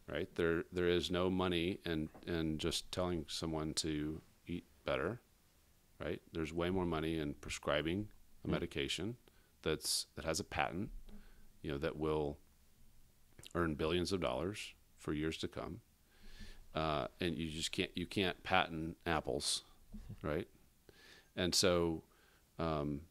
[0.07, 0.33] right?
[0.35, 5.21] There there is no money in in just telling someone to eat better,
[5.99, 6.21] right?
[6.33, 8.09] There's way more money in prescribing
[8.45, 9.17] a medication
[9.61, 10.89] that's that has a patent,
[11.61, 12.37] you know, that will
[13.55, 15.81] earn billions of dollars for years to come.
[16.73, 19.63] Uh, and you just can't you can't patent apples,
[20.21, 20.47] right?
[21.35, 22.03] And so
[22.59, 23.01] um,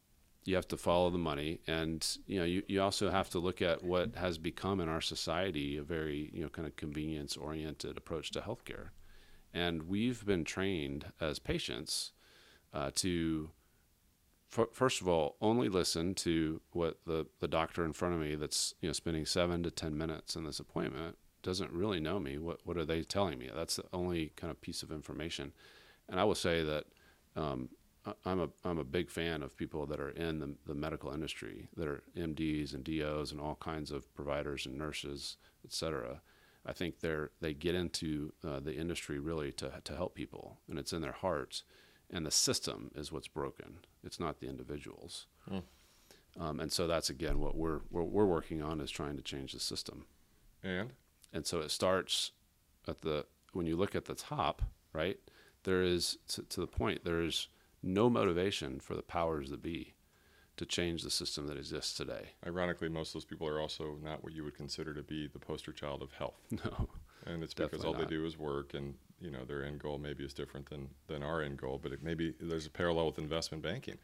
[0.45, 3.61] you have to follow the money, and you know you, you also have to look
[3.61, 7.97] at what has become in our society a very you know kind of convenience oriented
[7.97, 8.89] approach to healthcare,
[9.53, 12.13] and we've been trained as patients
[12.73, 13.51] uh, to
[14.57, 18.35] f- first of all only listen to what the the doctor in front of me
[18.35, 22.37] that's you know spending seven to ten minutes in this appointment doesn't really know me.
[22.37, 23.49] What what are they telling me?
[23.53, 25.53] That's the only kind of piece of information,
[26.09, 26.85] and I will say that.
[27.35, 27.69] Um,
[28.25, 31.67] I'm a I'm a big fan of people that are in the, the medical industry
[31.77, 36.21] that are MDs and DOs and all kinds of providers and nurses, et cetera.
[36.65, 40.79] I think they're they get into uh, the industry really to to help people, and
[40.79, 41.63] it's in their hearts.
[42.13, 43.79] And the system is what's broken.
[44.03, 45.27] It's not the individuals.
[46.39, 49.53] Um, and so that's again what we're, what we're working on is trying to change
[49.53, 50.05] the system.
[50.63, 50.89] and
[51.33, 52.31] And so it starts
[52.87, 54.61] at the when you look at the top,
[54.93, 55.19] right?
[55.63, 57.47] There is to, to the point there is
[57.83, 59.93] no motivation for the powers that be
[60.57, 62.31] to change the system that exists today.
[62.45, 65.39] ironically, most of those people are also not what you would consider to be the
[65.39, 66.39] poster child of health.
[66.63, 66.89] No.
[67.25, 68.01] and it's because all not.
[68.01, 71.21] they do is work and you know their end goal maybe is different than than
[71.23, 73.97] our end goal but it maybe there's a parallel with investment banking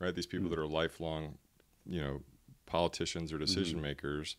[0.00, 1.38] right these people that are lifelong
[1.86, 2.20] you know
[2.66, 3.86] politicians or decision Mm-hmm.
[3.86, 4.36] makers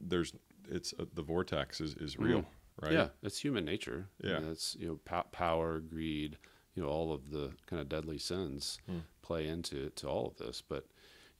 [0.00, 0.32] there's
[0.70, 2.44] it's uh, the vortex is is real right
[2.80, 2.92] Mm.
[2.92, 4.06] Yeah, it's human nature.
[4.22, 4.38] Yeah.
[4.52, 6.38] it's you know po- power, greed,
[6.76, 8.98] you know all of the kind of deadly sins Hmm.
[9.20, 10.62] play into to all of this.
[10.62, 10.86] But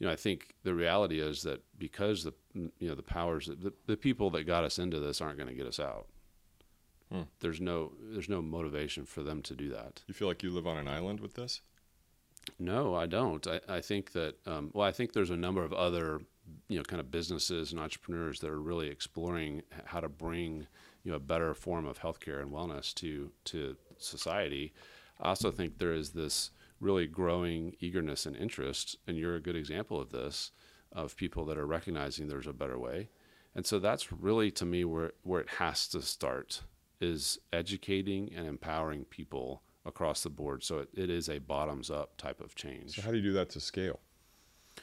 [0.00, 3.60] you know I think the reality is that because the you know the powers that
[3.62, 6.08] the, the people that got us into this aren't going to get us out.
[7.10, 7.22] Hmm.
[7.40, 10.02] There's no there's no motivation for them to do that.
[10.06, 11.62] you feel like you live on an island with this
[12.58, 13.46] No, I don't.
[13.46, 16.20] I, I think that, um, well, I think there's a number of other,
[16.68, 20.66] you know, kind of businesses and entrepreneurs that are really exploring how to bring,
[21.02, 24.72] you know, a better form of healthcare and wellness to, to society.
[25.20, 29.56] I also think there is this really growing eagerness and interest, and you're a good
[29.56, 30.52] example of this,
[30.92, 33.08] of people that are recognizing there's a better way.
[33.54, 36.62] And so that's really, to me, where, where it has to start
[37.00, 40.62] is educating and empowering people across the board.
[40.64, 42.96] So it, it is a bottoms up type of change.
[42.96, 44.00] so how do you do that to scale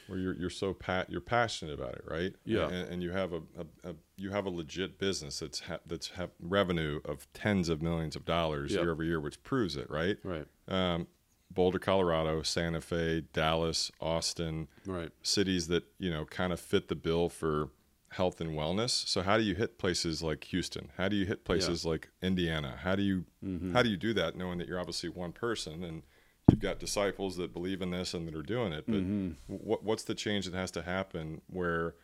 [0.08, 2.68] where you're you're so pat you're passionate about it right Yeah.
[2.68, 6.08] and, and you have a, a, a you have a legit business that's ha- that's
[6.10, 8.82] have revenue of tens of millions of dollars Yep.
[8.82, 11.06] year over year which proves it right Right, um,
[11.50, 15.10] Boulder, Colorado, Santa Fe, Dallas, Austin, right.
[15.22, 17.70] cities that you know kind of fit the bill for
[18.16, 19.06] health and wellness.
[19.06, 20.90] So how do you hit places like Houston?
[20.96, 22.78] How do you hit places like Indiana?
[22.82, 23.72] How do you Mm-hmm.
[23.72, 26.02] how do you do that knowing that you're obviously one person and
[26.50, 28.84] you've got disciples that believe in this and that are doing it?
[28.86, 29.30] But Mm-hmm.
[29.46, 31.94] what what's the change that has to happen where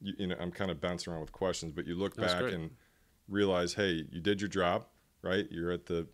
[0.00, 2.42] you, you know I'm kind of bouncing around with questions, but you look That's back
[2.42, 2.54] great.
[2.54, 2.70] and
[3.28, 4.86] realize, hey, you did your job,
[5.22, 5.46] right?
[5.50, 6.06] You're at the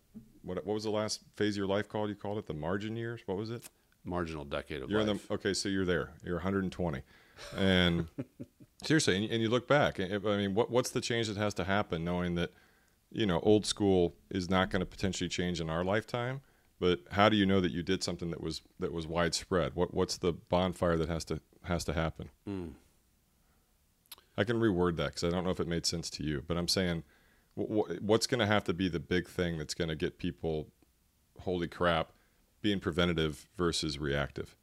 [0.43, 2.09] what what was the last phase of your life called?
[2.09, 3.21] You called it the margin years.
[3.25, 3.63] What was it?
[4.03, 5.27] Marginal decade of You're in life.
[5.27, 6.11] the okay, so you're there.
[6.23, 7.01] You're 120,
[7.57, 8.07] and
[8.85, 9.99] seriously, and, you- and you look back.
[9.99, 12.51] I I mean, what what's the change that has to happen, knowing that
[13.11, 16.41] you know old school is not going to potentially change in our lifetime?
[16.79, 19.75] But how do you know that you did something that was that was widespread?
[19.75, 22.29] What what's the bonfire that has to has to happen?
[22.47, 22.71] Mm.
[24.37, 26.57] I can reword that because I don't know if it made sense to you, but
[26.57, 27.03] I'm saying,
[27.57, 30.17] wh- wh- what's going to have to be the big thing that's going to get
[30.17, 30.67] people,
[31.39, 32.11] holy crap,
[32.61, 34.57] being preventative versus reactive?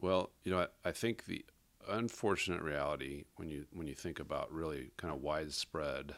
[0.00, 1.44] Well, you know, I, I think the
[1.88, 6.14] unfortunate reality when you when you think about really kind of widespread,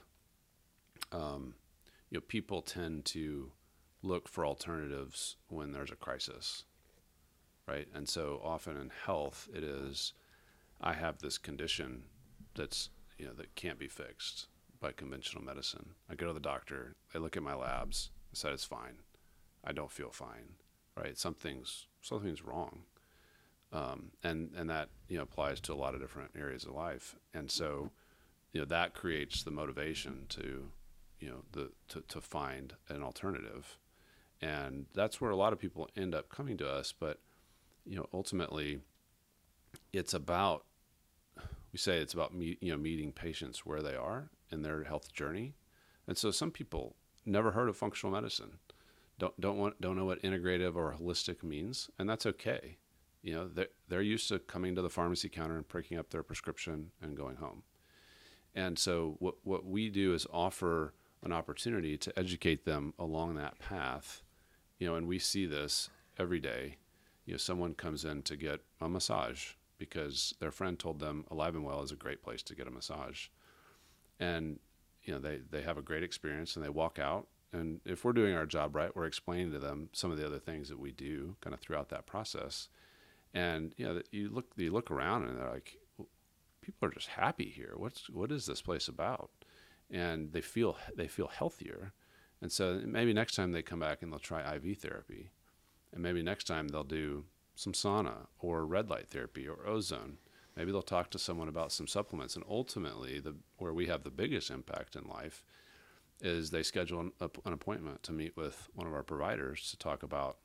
[1.13, 1.55] um,
[2.11, 3.53] you know, people tend to
[4.03, 6.65] look for alternatives when there's a crisis,
[7.67, 7.89] right?
[7.95, 10.13] And so often in health, it is,
[10.81, 12.05] I have this condition
[12.55, 14.49] that's you know that can't be fixed
[14.81, 15.91] by conventional medicine.
[16.11, 18.99] I go to the doctor, they look at my labs, I said it's fine.
[19.67, 20.57] I don't feel fine,
[20.97, 21.17] right?
[21.17, 22.83] Something's something's wrong
[23.75, 27.17] um, and and that you know applies to a lot of different areas of life.
[27.35, 27.91] And so,
[28.53, 30.71] you know, that creates the motivation to,
[31.19, 33.77] you know, the to, to find an alternative,
[34.41, 36.95] and that's where a lot of people end up coming to us.
[36.99, 37.19] But
[37.85, 38.81] you know, ultimately,
[39.93, 40.65] it's about
[41.73, 45.55] we say it's about you know meeting patients where they are in their health journey,
[46.07, 46.95] and so some people
[47.27, 48.59] never heard of functional medicine,
[49.19, 52.77] don't don't want don't know what integrative or holistic means, and that's okay.
[53.25, 56.23] You know they're they're used to coming to the pharmacy counter and picking up their
[56.23, 57.63] prescription and going home,
[58.55, 63.59] and so what what we do is offer an opportunity to educate them along that
[63.59, 64.23] path,
[64.79, 66.77] you know, and we see this every day.
[67.25, 71.55] You know, someone comes in to get a massage because their friend told them Alive
[71.55, 73.29] and Well is a great place to get a massage,
[74.21, 74.59] and
[75.03, 77.27] you know they they have a great experience and they walk out.
[77.55, 80.41] And if we're doing our job right, we're explaining to them some of the other
[80.41, 82.69] things that we do kind of throughout that process.
[83.35, 85.77] And you know, you look you look around and they're like,
[86.63, 87.75] people are just happy here.
[87.77, 89.31] What's what is this place about?
[89.91, 91.93] And they feel they feel healthier.
[92.41, 95.31] And so maybe next time they come back and they'll try IV therapy,
[95.93, 100.19] and maybe next time they'll do some sauna or red light therapy or ozone.
[100.57, 102.37] Maybe they'll talk to someone about some supplements.
[102.37, 105.43] And ultimately, the where we have the biggest impact in life
[106.21, 107.13] is they schedule an,
[107.45, 110.39] an appointment to meet with one of our providers to talk about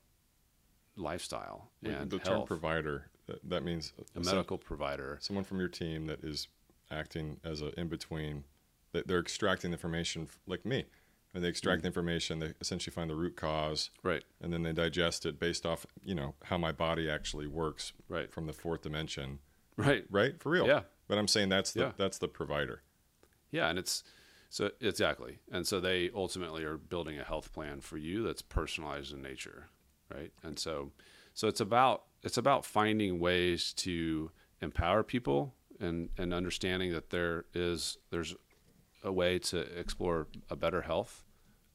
[0.96, 2.24] lifestyle and the health.
[2.38, 6.48] term provider that, that means a medical provider, someone from your team that is
[6.90, 8.44] acting as an in between.
[8.92, 10.84] That they're extracting information like me.
[11.32, 14.24] And they extract the information, they essentially find the root cause, right?
[14.40, 18.32] and then they digest it based off, you know, how my body actually works Right.
[18.32, 19.38] from the fourth dimension,
[19.76, 20.04] Right.
[20.10, 20.42] right?
[20.42, 20.66] For real.
[20.66, 20.82] Yeah.
[21.06, 21.92] But I'm saying that's the Yeah.
[21.96, 22.82] that's the provider.
[23.52, 24.02] Yeah, and it's
[24.48, 29.12] so exactly, and so they ultimately are building a health plan for you that's personalized
[29.12, 29.68] in nature,
[30.14, 30.32] right?
[30.42, 30.92] And so,
[31.34, 37.44] so it's about it's about finding ways to empower people and and understanding that there
[37.54, 38.34] is there's
[39.02, 41.24] a way to explore a better health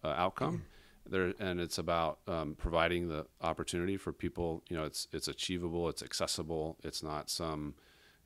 [0.03, 0.63] uh, outcome.
[1.07, 4.63] There and it's about um, providing the opportunity for people.
[4.69, 7.75] You know, it's it's achievable, it's accessible, it's not some.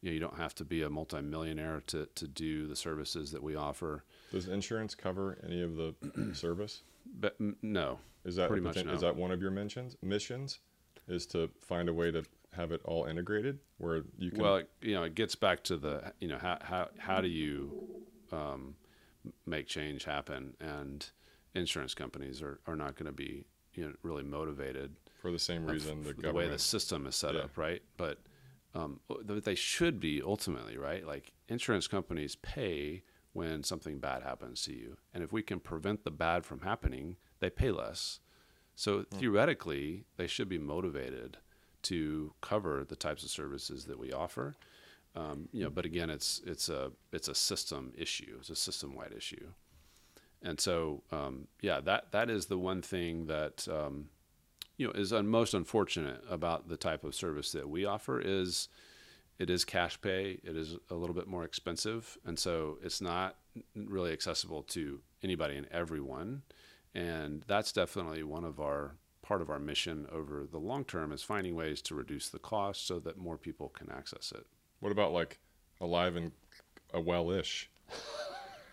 [0.01, 3.43] You know, you don't have to be a multimillionaire to, to do the services that
[3.43, 4.05] we offer.
[4.31, 5.93] Does insurance cover any of the
[6.33, 6.83] service?
[7.19, 8.93] But no, Is that Pretty much no.
[8.93, 10.59] is that one of your mentions missions?
[11.07, 14.69] Is to find a way to have it all integrated where you can well, it,
[14.81, 17.73] you know, it gets back to the you know how how how do you
[18.31, 18.75] um,
[19.45, 20.55] make change happen?
[20.59, 21.05] And
[21.55, 25.65] insurance companies are, are not going to be you know really motivated for the same
[25.65, 27.41] reason the the way the system is set Yeah.
[27.41, 27.81] up, right?
[27.97, 28.19] But
[28.75, 31.05] um, they should be ultimately right.
[31.07, 33.03] Like insurance companies pay
[33.33, 37.15] when something bad happens to you, and if we can prevent the bad from happening,
[37.39, 38.19] they pay less.
[38.75, 39.17] So Hmm.
[39.17, 41.37] theoretically, they should be motivated
[41.83, 44.55] to cover the types of services that we offer.
[45.15, 48.37] Um, you know, but again, it's it's a it's a system issue.
[48.39, 49.47] It's a system wide issue,
[50.41, 54.09] and so um, yeah, that that is the one thing that um,
[54.77, 58.69] you know is un- most unfortunate about the type of service that we offer is
[59.39, 60.39] it is cash pay.
[60.43, 63.35] It is a little bit more expensive, and so it's not
[63.75, 66.43] really accessible to anybody and everyone.
[66.95, 71.21] And that's definitely one of our part of our mission over the long term is
[71.21, 74.45] finding ways to reduce the cost so that more people can access it.
[74.79, 75.39] What about like
[75.81, 76.31] alive and
[76.93, 77.69] a well-ish?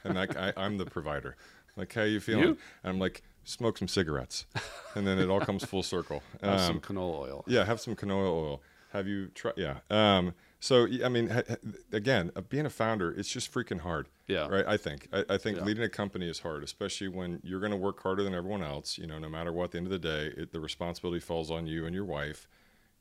[0.05, 1.37] and like I, I'm the provider.
[1.77, 2.45] Like, how you feeling?
[2.45, 2.59] You?
[2.85, 4.47] I'm like, smoke some cigarettes,
[4.95, 6.23] and then it all comes full circle.
[6.43, 7.45] Have some Um, canola oil.
[7.47, 8.63] yeah, have some canola oil.
[8.93, 9.55] Have you tried?
[9.59, 9.79] Yeah.
[9.91, 11.57] Um, so I mean, ha- ha-
[11.93, 14.09] again, uh, being a founder, it's just freaking hard.
[14.27, 14.49] Yeah.
[14.49, 14.65] Right.
[14.67, 15.09] I think.
[15.13, 15.65] I, I think Yeah.
[15.65, 18.99] leading a company is hard, especially when you're going to work harder than everyone else.
[18.99, 19.65] You know, no matter what.
[19.65, 22.49] At the end of the day, it, the responsibility falls on you and your wife.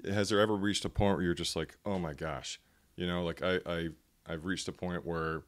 [0.06, 2.60] Has there ever reached a point where you're just like, oh my gosh,
[2.96, 3.90] you know, like I, I
[4.28, 5.44] I've reached a point where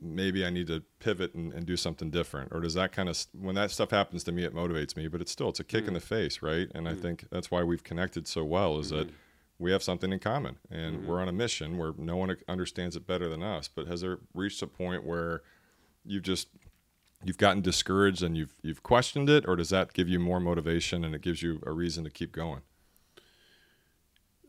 [0.00, 2.52] maybe I need to pivot and, and do something different?
[2.52, 5.20] Or does that kind of, when that stuff happens to me, it motivates me, but
[5.20, 5.94] it's still, it's a kick in mm.
[5.94, 6.68] the face, right?
[6.74, 7.02] And I mm.
[7.02, 9.16] think that's why we've connected so well is that mm-hmm.
[9.58, 13.06] We have something in common and we're on a mission where no one understands it
[13.06, 13.68] better than us.
[13.68, 15.42] But has there reached a point where
[16.04, 16.48] you've just,
[17.24, 21.04] you've gotten discouraged and you've, you've questioned it, or does that give you more motivation
[21.04, 22.62] and it gives you a reason to keep going?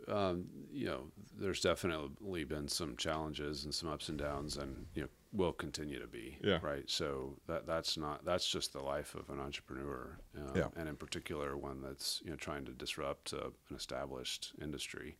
[0.08, 1.06] um, you know,
[1.38, 6.00] there's definitely been some challenges and some ups and downs, and you know, will continue
[6.00, 6.38] to be.
[6.44, 6.60] Yeah.
[6.62, 6.90] Right.
[6.90, 10.68] So that that's not that's just the life of an entrepreneur, um, Yeah.
[10.76, 15.18] and in particular one that's you know trying to disrupt uh, an established industry.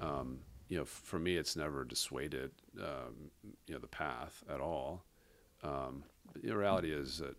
[0.00, 3.30] Um, you know, for me, it's never dissuaded um,
[3.66, 5.04] you know the path at all.
[5.62, 6.04] Um,
[6.42, 7.36] the reality is that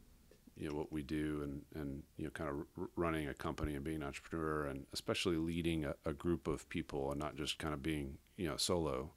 [0.58, 3.76] you know what we do and and you know kind of r- running a company
[3.76, 7.60] and being an entrepreneur and especially leading a, a group of people and not just
[7.60, 9.12] kind of being you know solo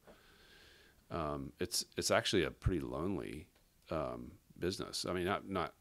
[1.11, 3.47] um, it's it's actually a pretty lonely
[3.91, 5.75] um, business i mean not not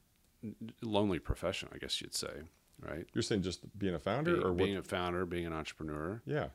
[0.82, 2.32] lonely profession i guess you'd say
[2.80, 4.63] right You're saying just being a founder being, or what?
[4.63, 6.47] being a founder being an entrepreneur yeah.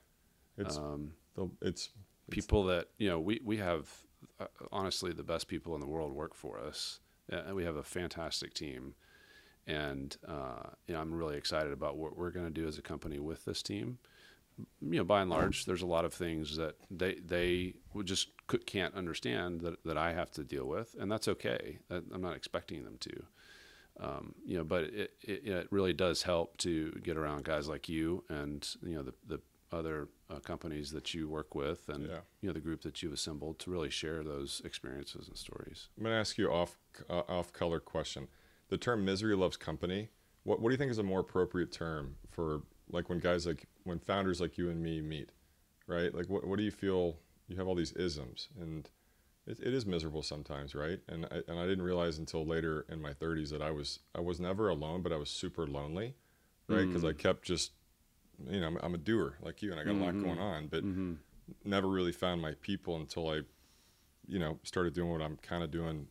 [0.58, 1.90] It's, um, the, it's,
[2.30, 3.90] people that you know we we have
[4.40, 7.82] uh, honestly the best people in the world work for us, and we have a
[7.82, 8.94] fantastic team.
[9.66, 12.82] And uh, you know, I'm really excited about what we're going to do as a
[12.82, 13.98] company with this team.
[14.80, 17.74] You know, by and large, there's a lot of things that they they
[18.04, 21.78] just could, can't understand that, that I have to deal with, and that's okay.
[21.90, 23.22] I'm not expecting them to.
[24.00, 27.88] Um, you know, but it, it, it really does help to get around guys like
[27.88, 29.40] you and you know the the
[29.70, 32.18] other uh, companies that you work with and Yeah.
[32.40, 35.88] you know the group that you've assembled to really share those experiences and stories.
[35.96, 36.76] I'm going to ask you off
[37.08, 38.28] uh, off color question.
[38.68, 40.08] The term "misery loves company."
[40.44, 43.66] What what do you think is a more appropriate term for like when guys like
[43.84, 45.30] when founders like you and me meet,
[45.86, 46.14] right?
[46.14, 47.16] Like what what do you feel?
[47.48, 48.88] You have all these isms, and
[49.46, 51.00] it, it is miserable sometimes, right?
[51.08, 54.20] And I, and I didn't realize until later in my 30s that I was I
[54.20, 56.14] was never alone, but I was super lonely,
[56.68, 56.88] right?
[56.88, 57.72] Because I kept just
[58.48, 60.68] you know I'm, I'm a doer like you, and I got a lot going on,
[60.68, 61.14] but Mm-hmm.
[61.64, 63.40] never really found my people until I,
[64.26, 66.06] you know, started doing what I'm kind of doing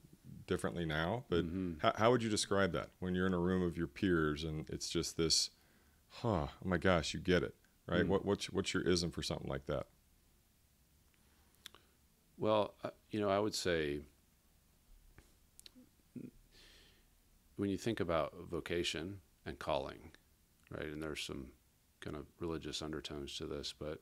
[0.48, 1.24] differently now.
[1.30, 1.74] But Mm-hmm.
[1.80, 4.70] how, how would you describe that when you're in a room of your peers and
[4.70, 5.50] it's just this,
[6.22, 6.48] huh?
[6.48, 7.56] Oh my gosh, you get it,
[7.92, 8.06] right?
[8.06, 8.08] Mm.
[8.08, 9.88] What what's what's your ism for something like that?
[12.38, 14.00] Well, uh, you know, I would say
[17.58, 20.12] when you think about vocation and calling,
[20.72, 21.48] right, and there's some
[22.00, 24.02] kind of religious undertones to this, but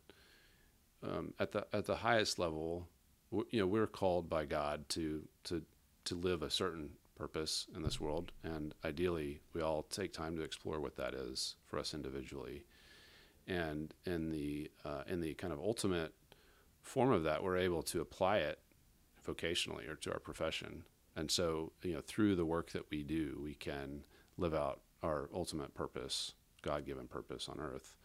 [1.03, 2.87] um, at the at the highest level,
[3.31, 5.63] w- you know, we're called by God to to
[6.05, 10.43] to live a certain purpose in this world, and ideally, we all take time to
[10.43, 12.63] explore what that is for us individually,
[13.49, 16.13] and in the uh, in the kind of ultimate
[16.83, 18.59] form of that, we're able to apply it
[19.27, 20.83] vocationally or to our profession.
[21.15, 24.03] And so, you know, through the work that we do, we can
[24.37, 27.97] live out our ultimate purpose, God given purpose on earth.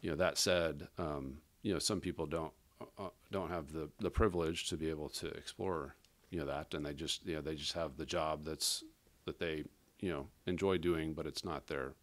[0.00, 2.52] You know, that said, um, you know, some people don't
[2.98, 5.94] uh, don't have the, the privilege to be able to explore,
[6.30, 8.84] you know, that, and they just, you know, they just have the job that's
[9.24, 9.64] that they,
[10.00, 11.94] you know, enjoy doing, but it's not their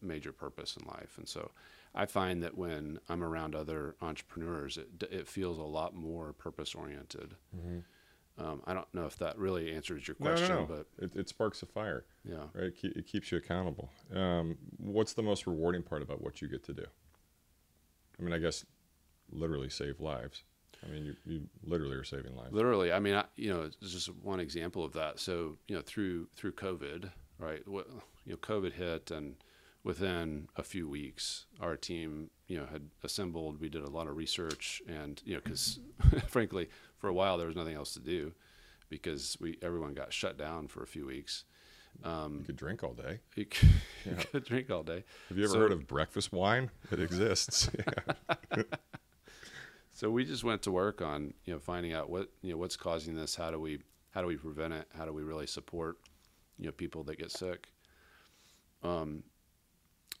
[0.00, 1.16] major purpose in life.
[1.18, 1.50] And so,
[1.94, 6.74] I find that when I'm around other entrepreneurs, it it feels a lot more purpose
[6.74, 7.34] oriented.
[8.38, 10.66] Um, I don't know if that really answers your question, no, no, no.
[10.98, 12.44] but It, it sparks a fire, yeah.
[12.54, 12.66] right?
[12.66, 13.90] It, keep, it keeps you accountable.
[14.14, 16.84] Um, what's the most rewarding part about what you get to do?
[18.16, 18.64] I mean, I guess
[19.32, 20.44] literally save lives.
[20.86, 22.52] I mean, you, you literally are saving lives.
[22.52, 25.18] Literally, I mean, I, you know, it's just one example of that.
[25.18, 27.66] So, you know, through through COVID, right?
[27.66, 27.88] What
[28.24, 29.34] you know, COVID hit, and
[29.84, 33.60] within a few weeks, our team, you know, had assembled.
[33.60, 35.78] We did a lot of research, and you know, because
[36.28, 36.68] frankly,
[36.98, 38.32] for a while there was nothing else to do,
[38.88, 41.44] because we everyone got shut down for a few weeks.
[42.04, 43.18] You could drink all day.
[43.34, 43.68] You could,
[44.04, 45.02] you could drink all day.
[45.30, 46.70] Have you ever So- heard of breakfast wine?
[46.92, 47.70] It exists.
[49.92, 52.76] So we just went to work on you know finding out what you know what's
[52.76, 53.34] causing this.
[53.34, 53.80] How do we
[54.12, 54.86] how do we prevent it?
[54.96, 55.96] How do we really support
[56.56, 57.66] you know people that get sick?
[58.84, 59.24] Um,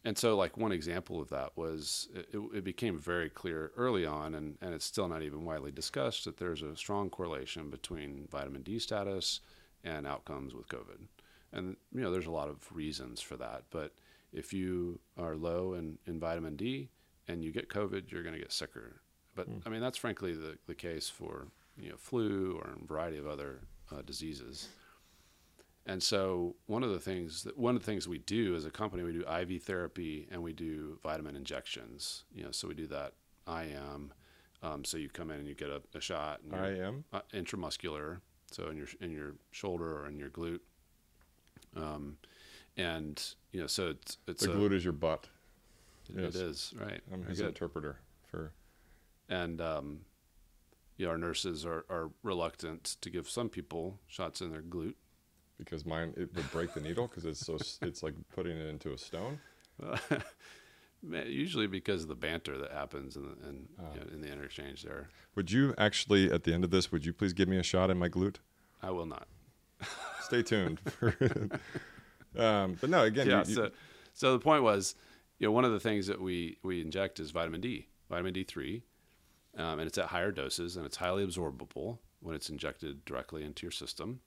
[0.04, 4.34] and so like one example of that was it, it became very clear early on,
[4.34, 8.62] and and it's still not even widely discussed that there's a strong correlation between vitamin
[8.62, 9.40] D status
[9.84, 11.06] and outcomes with COVID.
[11.52, 13.92] And you know there's a lot of reasons for that, but
[14.32, 16.90] if you are low in, in vitamin D
[17.26, 19.00] and you get COVID, you're going to get sicker.
[19.34, 21.48] But I mean, that's frankly the, the case for
[21.80, 23.60] you know flu or a variety of other
[23.92, 24.68] uh, diseases.
[25.88, 28.70] And so one of the things that one of the things we do as a
[28.70, 32.24] company, we do IV therapy and we do vitamin injections.
[32.34, 33.14] You know, so we do that
[33.48, 34.12] IM.
[34.62, 36.40] Um, so you come in and you get a, a shot.
[36.44, 38.18] And I uh, intramuscular,
[38.50, 40.60] so in your in your shoulder or in your glute.
[41.74, 42.18] Um,
[42.76, 43.22] and
[43.52, 45.26] you know, so it's it's The a- glute is your butt.
[46.14, 46.34] it- yes.
[46.34, 47.00] it is right.
[47.12, 48.52] I'm his interpreter for.
[49.30, 50.00] and um,
[50.98, 54.94] you know, our nurses are, are reluctant to give some people shots in their glute.
[55.58, 58.92] Because mine it would break the needle because it's so it's like putting it into
[58.92, 59.38] a stone.
[61.02, 63.84] Usually because of the banter that happens in the, in, Oh.
[63.94, 65.08] you know, in the interchange there.
[65.36, 66.90] Would you actually at the end of this?
[66.90, 68.36] Would you please give me a shot in my glute?
[68.82, 69.28] I will not.
[70.22, 70.80] Stay tuned.
[72.36, 73.42] um, but no, again, yeah.
[73.44, 73.70] you, you- so,
[74.12, 74.96] so the point was,
[75.38, 78.42] you know, one of the things that we we inject is vitamin D, vitamin D
[78.42, 78.82] three,
[79.56, 83.64] um, and it's at higher doses and it's highly absorbable when it's injected directly into
[83.64, 84.18] your system.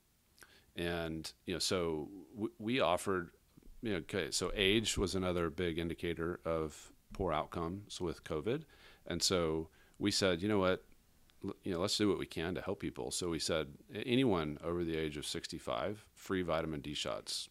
[0.75, 3.31] And you know, so w- we offered,
[3.81, 8.63] you know, okay, so age was another big indicator of poor outcomes with COVID,
[9.07, 9.69] and so
[9.99, 10.83] we said, you know what,
[11.63, 13.11] you know, let's do what we can to help people.
[13.11, 17.49] So we said, anyone over the age of 65, free vitamin D shots,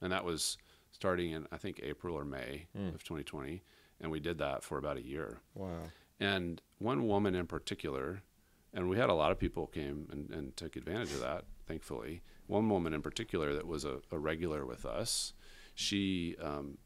[0.00, 0.58] and that was
[0.90, 2.88] starting in I think April or May hmm.
[2.88, 3.62] of 2020,
[4.00, 5.38] and we did that for about a year.
[5.54, 5.82] wow.
[6.18, 8.22] And one woman in particular,
[8.72, 12.22] and we had a lot of people came and, and took advantage of that, thankfully.
[12.46, 15.32] One woman in particular that was a, a regular with us,
[15.74, 16.78] she um,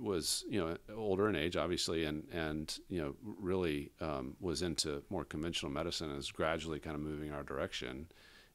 [0.00, 5.02] was you know older in age obviously and and you know really um, was into
[5.10, 8.06] more conventional medicine and is gradually kind of moving our direction.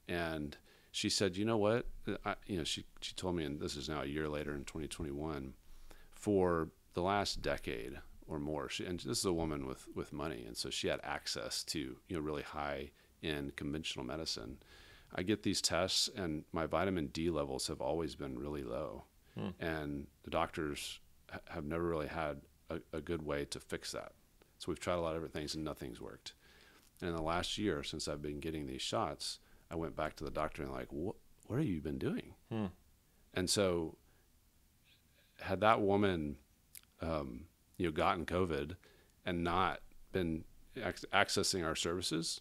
[0.07, 0.57] And
[0.91, 1.85] she said you know what?
[2.25, 4.65] I, you know she she told me and this is now a year later in
[4.65, 5.53] 2021
[6.11, 10.43] for the last decade or more she, and this is a woman with with money
[10.47, 12.89] and so she had access to you know really high
[13.21, 14.57] end conventional medicine
[15.13, 19.05] I get these tests and my vitamin D levels have always been really low
[19.37, 19.49] Hmm.
[19.59, 20.99] and the doctors
[21.49, 24.11] have never really had a, a, good way to fix that.
[24.59, 26.33] So we've tried a lot of different things and nothing's worked.
[27.01, 29.39] And in the last year, since I've been getting these shots,
[29.71, 31.15] I went back to the doctor and like, what,
[31.47, 32.35] what have you been doing?
[32.51, 32.67] Hmm.
[33.33, 33.97] And so,
[35.41, 36.37] had that woman,
[37.01, 37.45] um,
[37.77, 38.75] you know, gotten COVID
[39.25, 39.79] and not
[40.11, 40.43] been
[40.77, 42.39] ac- accessing our services,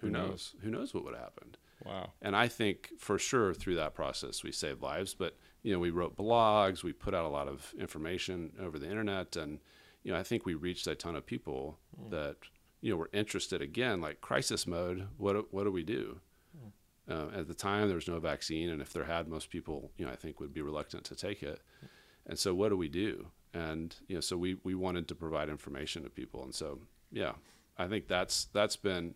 [0.00, 0.54] who, knows?
[0.60, 1.56] Who knows what would have happened?
[1.84, 2.12] Wow.
[2.22, 5.90] And I think for sure through that process we saved lives, but you know, we
[5.90, 9.58] wrote blogs, we put out a lot of information over the internet, and
[10.04, 12.10] you know, I think we reached a ton of people mm.
[12.10, 12.36] that
[12.82, 15.08] you know were interested again, like crisis mode.
[15.16, 16.20] What what do we do?
[16.56, 16.70] Mm.
[17.10, 20.04] Uh, at the time, there was no vaccine, and if there had, most people, you
[20.04, 21.60] know, I think would be reluctant to take it.
[21.82, 21.88] Mm.
[22.26, 23.28] And so, what do we do?
[23.54, 26.80] And you know, so we we wanted to provide information to people, and so
[27.10, 27.32] yeah,
[27.78, 29.14] I think that's that's been,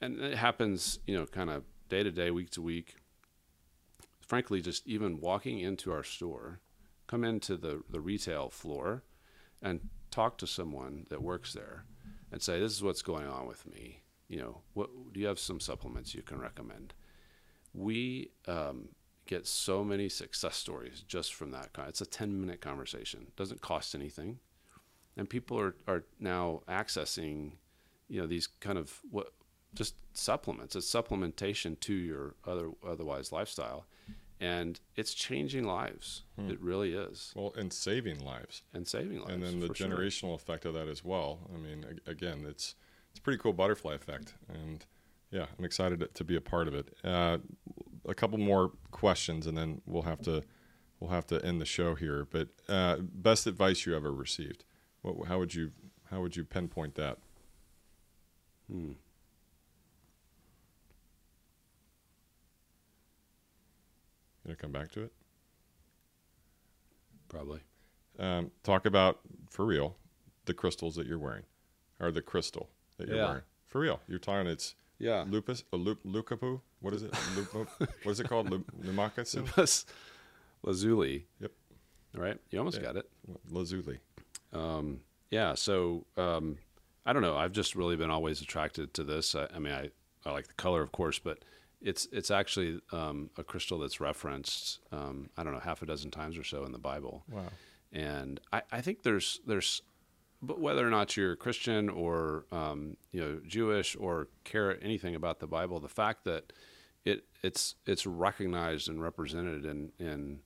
[0.00, 2.96] and it happens, you know, kind of day to day, week to week
[4.30, 6.60] frankly, just even walking into our store,
[7.08, 9.02] come into the, the retail floor
[9.60, 9.80] and
[10.12, 11.84] talk to someone that works there
[12.30, 14.02] and say, This is what's going on with me.
[14.28, 16.94] You know, what do you have some supplements you can recommend?
[17.74, 18.90] We um,
[19.26, 21.72] get so many success stories just from that.
[21.72, 21.88] Kind.
[21.88, 24.38] It's a 10 minute conversation, doesn't cost anything.
[25.16, 27.54] And people are, are now accessing,
[28.08, 29.32] you know, these kind of what
[29.74, 30.76] just supplements.
[30.76, 33.86] It's supplementation to your other otherwise lifestyle
[34.40, 36.22] and it's changing lives.
[36.36, 36.50] Hmm.
[36.50, 37.32] It really is.
[37.36, 38.62] Well, and saving lives.
[38.72, 39.32] And saving lives.
[39.32, 40.34] And then the generational sure.
[40.34, 41.40] effect of that as well.
[41.54, 42.74] I mean, again, it's
[43.10, 44.84] it's a pretty cool butterfly effect, and
[45.30, 46.94] yeah, I'm excited to be a part of it.
[47.04, 47.38] Uh,
[48.08, 50.42] a couple more questions, and then we'll have to
[51.00, 52.26] we'll have to end the show here.
[52.30, 54.64] But uh, best advice you ever received?
[55.02, 55.70] What, how would you
[56.10, 57.18] how would you pinpoint that?
[58.70, 58.92] Hmm.
[64.50, 65.12] Gonna come back to it?
[67.28, 67.60] Probably.
[68.18, 69.94] Um, talk about for real
[70.46, 71.44] the crystals that you're wearing,
[72.00, 73.26] or the crystal that you're yeah.
[73.26, 73.42] wearing.
[73.68, 74.48] For real, you're talking.
[74.48, 75.24] It's yeah.
[75.28, 76.60] Lupus, a lup, lucapu.
[76.80, 77.14] What is it?
[77.14, 78.50] What is it called?
[78.82, 79.34] Lumacus.
[79.36, 79.86] Lupus
[80.64, 81.26] lazuli.
[81.38, 81.52] Yep.
[82.16, 82.82] All right, you almost yeah.
[82.82, 83.08] got it.
[83.50, 83.98] Lazuli.
[84.52, 84.98] Um,
[85.30, 85.54] yeah.
[85.54, 86.58] So um,
[87.06, 87.36] I don't know.
[87.36, 89.36] I've just really been always attracted to this.
[89.36, 89.90] I, I mean, I
[90.26, 91.38] I like the color, of course, but
[91.82, 96.10] it's it's actually um, a crystal that's referenced um, I don't know half a dozen
[96.10, 97.24] times or so in the Bible.
[97.30, 97.44] Wow.
[97.92, 99.82] And I, I think there's there's
[100.42, 105.40] but whether or not you're Christian or um, you know Jewish or care anything about
[105.40, 106.52] the Bible, the fact that
[107.04, 110.40] it it's it's recognized and represented in in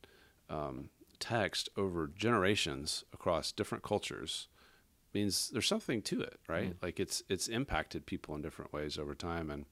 [0.48, 4.48] um, text over generations across different cultures
[5.12, 6.70] means there's something to it, right?
[6.70, 6.82] Mm.
[6.82, 9.64] Like it's it's impacted people in different ways over time, and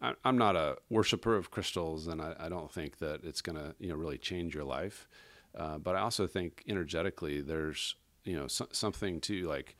[0.00, 3.56] I, am not a worshiper of crystals, and I, I don't think that it's going
[3.56, 5.08] to you know really change your life.
[5.56, 9.76] Uh, but I also think energetically, there's you know so, something to like.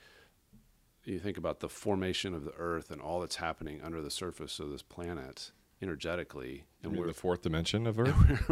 [1.04, 4.58] You think about the formation of the Earth and all that's happening under the surface
[4.58, 8.50] of this planet energetically, and we're the fourth dimension of Earth.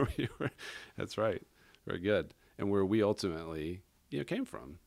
[0.97, 1.43] that's right.
[1.87, 2.33] Very good.
[2.59, 4.79] And where we ultimately you know came from,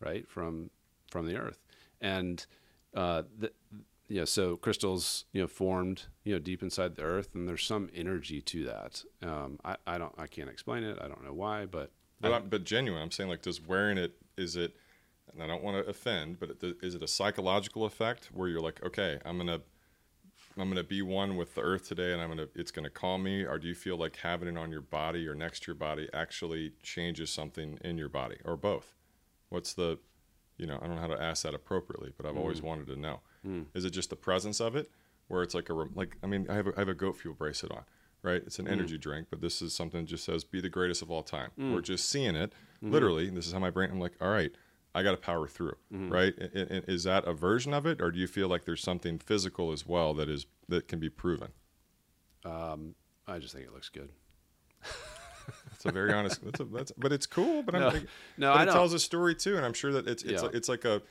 [0.00, 0.70] right from
[1.10, 1.62] from the Earth,
[2.00, 2.44] and
[2.94, 3.52] uh, the,
[4.08, 7.64] you know, so crystals, you know, formed, you know, deep inside the earth, and there's
[7.64, 9.02] some energy to that.
[9.22, 10.98] Um, I, I don't, I can't explain it.
[11.00, 11.90] I don't know why, but
[12.20, 13.02] but, I, but genuine.
[13.02, 14.76] I'm saying like, does wearing it is it?
[15.32, 16.50] And I don't want to offend, but
[16.82, 19.60] is it a psychological effect where you're like, okay, I'm gonna,
[20.56, 23.42] I'm gonna be one with the earth today, and I'm gonna, it's gonna calm me,
[23.42, 26.08] or do you feel like having it on your body or next to your body
[26.14, 28.94] actually changes something in your body, or both?
[29.48, 29.98] What's the,
[30.56, 32.40] you know, I don't know how to ask that appropriately, but I've mm.
[32.40, 33.20] always wanted to know.
[33.46, 33.66] Mm.
[33.74, 34.90] Is it just the presence of it,
[35.28, 36.16] where it's like a like?
[36.22, 37.84] I mean, I have a, I have a goat fuel bracelet on,
[38.22, 38.42] right?
[38.44, 38.72] It's an mm.
[38.72, 41.50] energy drink, but this is something that just says "Be the greatest of all time."
[41.58, 41.74] Mm.
[41.74, 42.92] We're just seeing it mm-hmm.
[42.92, 43.30] literally.
[43.30, 43.90] This is how my brain.
[43.90, 44.50] I'm like, all right,
[44.94, 46.10] I got to power through, mm-hmm.
[46.10, 46.34] right?
[46.38, 49.86] is that a version of it, or do you feel like there's something physical as
[49.86, 51.48] well that is that can be proven?
[52.44, 52.94] Um,
[53.26, 54.10] I just think it looks good.
[55.70, 56.44] That's a very honest.
[56.44, 57.62] That's, a, that's but it's cool.
[57.62, 59.92] But no, I'm like, no, but I it tells a story too, and I'm sure
[59.92, 60.40] that it's it's yeah.
[60.40, 61.02] like, it's like a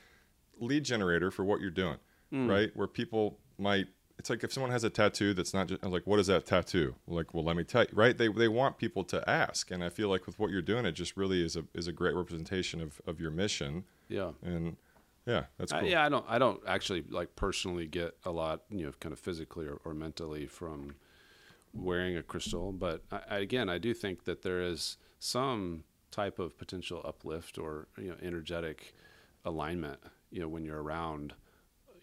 [0.60, 1.96] lead generator for what you're doing
[2.32, 2.48] Mm.
[2.48, 2.70] right?
[2.74, 3.86] Where people might
[4.18, 6.46] it's like if someone has a tattoo that's not just I'm like what is that
[6.46, 9.84] tattoo like well let me tell you right they, they want people to ask and
[9.84, 12.14] i feel like with what you're doing it just really is a is a great
[12.14, 14.30] representation of, of your mission Yeah.
[14.42, 14.76] and
[15.26, 16.24] yeah that's I- cool yeah, I don't.
[16.28, 19.92] I don't actually like personally get a lot, you know, kind of physically or, or
[19.92, 20.94] mentally from
[21.74, 22.72] wearing a crystal.
[22.72, 27.58] But I, I, again, I do think that there is some type of potential uplift
[27.58, 28.94] or you know energetic
[29.44, 29.98] alignment.
[30.30, 31.34] You know, when you're around,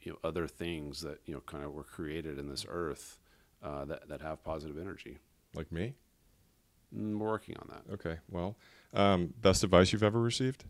[0.05, 3.17] you know, other things that you know kind of were created in this earth
[3.61, 5.17] uh, that that have positive energy.
[5.55, 5.95] like me
[6.95, 7.93] Mm, We're working on that.
[7.95, 8.55] okay well
[8.93, 10.63] um, best advice you've ever received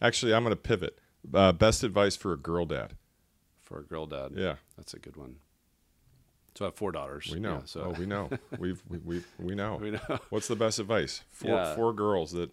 [0.00, 0.98] actually i'm going to pivot
[1.34, 2.94] uh, best advice for a girl dad
[3.60, 5.36] For a girl dad, yeah that's a good one.
[6.56, 7.28] So I have four daughters.
[7.30, 10.18] we know Yeah, so oh we know we've we, we, we know we know.
[10.30, 11.74] what's the best advice for Yeah.
[11.74, 12.50] four girls that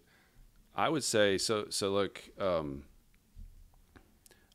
[0.75, 1.67] I would say so.
[1.69, 2.84] So look, um,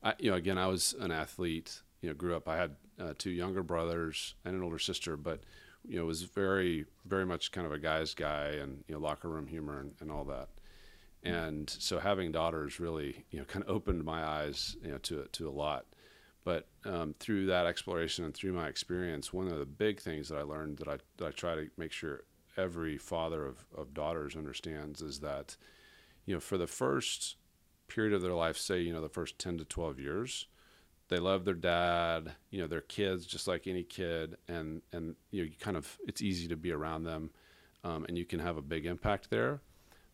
[0.03, 1.83] I you know again I was an athlete.
[2.01, 2.49] You know, grew up.
[2.49, 5.41] I had uh, two younger brothers and an older sister, but
[5.87, 9.29] you know was very very much kind of a guy's guy and you know locker
[9.29, 10.49] room humor and, and all that.
[11.25, 15.27] And so having daughters really you know kind of opened my eyes you know to
[15.33, 15.87] to a lot.
[16.45, 20.39] But um, through that exploration and through my experience, one of the big things that
[20.39, 22.25] I learned that I that I try to make sure
[22.57, 25.57] every father of, of daughters understands is that
[26.27, 27.37] you know, for the first
[27.95, 30.47] period of their life, say, you know, the first 10 to 12 years,
[31.09, 34.37] they love their dad, you know, their kids just like any kid.
[34.49, 37.31] And, and, you know, you kind of, it's easy to be around them
[37.85, 39.61] um, and you can have a big impact there.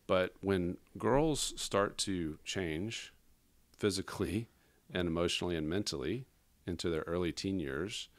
[0.07, 3.13] But when girls start to change
[3.77, 4.49] physically
[4.93, 6.25] and emotionally and mentally
[6.65, 8.09] into their early teen years,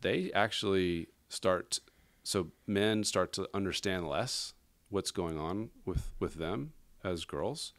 [0.00, 1.80] they actually start,
[2.22, 4.54] so men start to understand less
[4.88, 6.72] what's going on with, with them
[7.04, 7.72] as girls.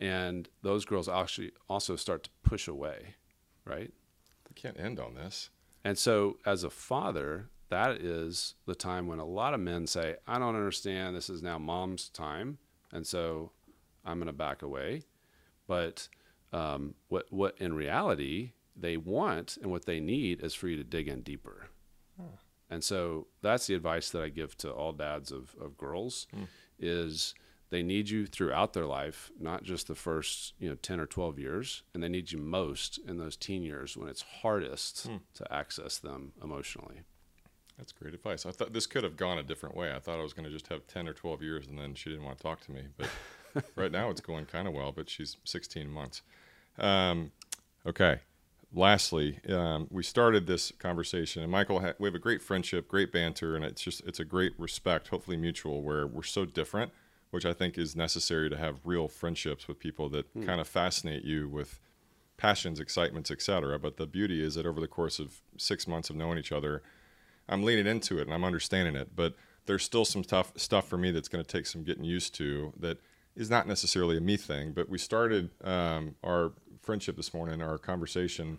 [0.00, 3.16] And those girls actually also start to push away,
[3.64, 3.92] right?
[4.50, 5.50] we can't end on this
[5.84, 10.16] And so, as a father, that is the time when a lot of men say,
[10.26, 11.14] I don't understand.
[11.16, 12.58] This is now mom's time.
[12.92, 13.52] And so
[14.04, 15.02] I'm going to back away.
[15.68, 16.08] But
[16.52, 20.84] um, what, what in reality they want and what they need is for you to
[20.84, 21.68] dig in deeper.
[22.68, 26.26] And so that's the advice that I give to all dads of, of girls
[26.78, 27.34] is
[27.70, 31.38] they need you throughout their life, not just the first, you know, 10 or 12
[31.38, 35.98] years, and they need you most in those teen years when it's hardest to access
[35.98, 37.02] them emotionally.
[37.78, 38.44] That's great advice.
[38.44, 39.90] I thought this could have gone a different way.
[39.90, 42.10] I thought I was going to just have 10 or 12 years and then she
[42.10, 42.82] didn't want to talk to me.
[42.98, 43.08] But
[43.76, 46.20] right now it's going kind of well, but she's 16 months.
[46.78, 47.32] Um,
[47.86, 48.20] okay.
[48.72, 53.10] Lastly, um, we started this conversation, and Michael, ha- we have a great friendship, great
[53.10, 56.92] banter, and it's just it's a great respect, hopefully mutual, where we're so different,
[57.30, 61.24] which I think is necessary to have real friendships with people that kind of fascinate
[61.24, 61.78] you with
[62.36, 63.78] passions, excitements, etc.
[63.78, 66.82] But the beauty is that over the course of six months of knowing each other,
[67.48, 69.34] I'm leaning into it and I'm understanding it, but
[69.66, 72.72] there's still some tough stuff for me that's going to take some getting used to
[72.80, 72.98] that
[73.36, 74.72] is not necessarily a me thing.
[74.72, 76.52] But we started um, our
[76.82, 78.58] friendship this morning, our conversation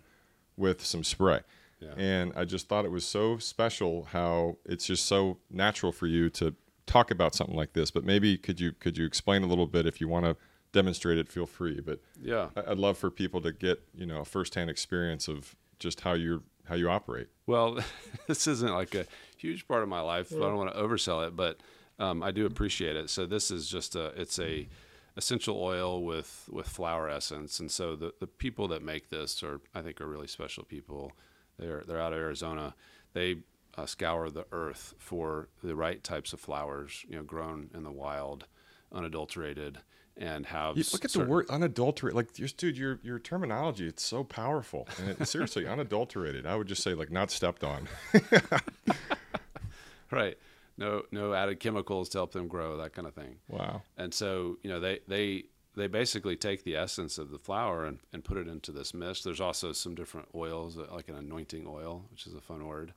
[0.56, 1.40] with some spray.
[1.80, 1.94] Yeah.
[1.96, 6.30] And I just thought it was so special how it's just so natural for you
[6.30, 6.54] to
[6.86, 7.90] talk about something like this.
[7.90, 10.36] But maybe could you could you explain a little bit if you want to
[10.72, 11.80] demonstrate it, feel free.
[11.80, 12.48] But Yeah.
[12.56, 16.42] I'd love for people to get you know a firsthand experience of just how you're
[16.68, 17.28] how you operate.
[17.46, 17.78] Well,
[18.26, 19.06] this isn't like a
[19.36, 20.30] huge part of my life.
[20.30, 21.60] But I don't want to oversell it, but
[21.98, 23.10] um, I do appreciate it.
[23.10, 24.68] So this is just a it's a
[25.16, 29.60] essential oil with with flower essence, and so the the people that make this are
[29.74, 31.12] I think are really special people.
[31.58, 32.74] They're they're out of Arizona.
[33.12, 33.38] They
[33.76, 37.92] uh, scour the earth for the right types of flowers, you know, grown in the
[37.92, 38.46] wild,
[38.92, 39.78] unadulterated,
[40.16, 42.14] and have You look at the word unadulterated.
[42.14, 44.86] Like, just dude, your your terminology, it's so powerful.
[44.98, 46.46] And it, seriously, unadulterated.
[46.46, 47.88] I would just say like not stepped on.
[50.10, 50.36] right.
[50.76, 53.36] No no added chemicals to help them grow, that kind of thing.
[53.48, 53.82] Wow.
[53.96, 55.44] And so, you know, they they
[55.74, 59.24] they basically take the essence of the flower and, and put it into this mist.
[59.24, 62.92] There's also some different oils, like an anointing oil, which is a fun word.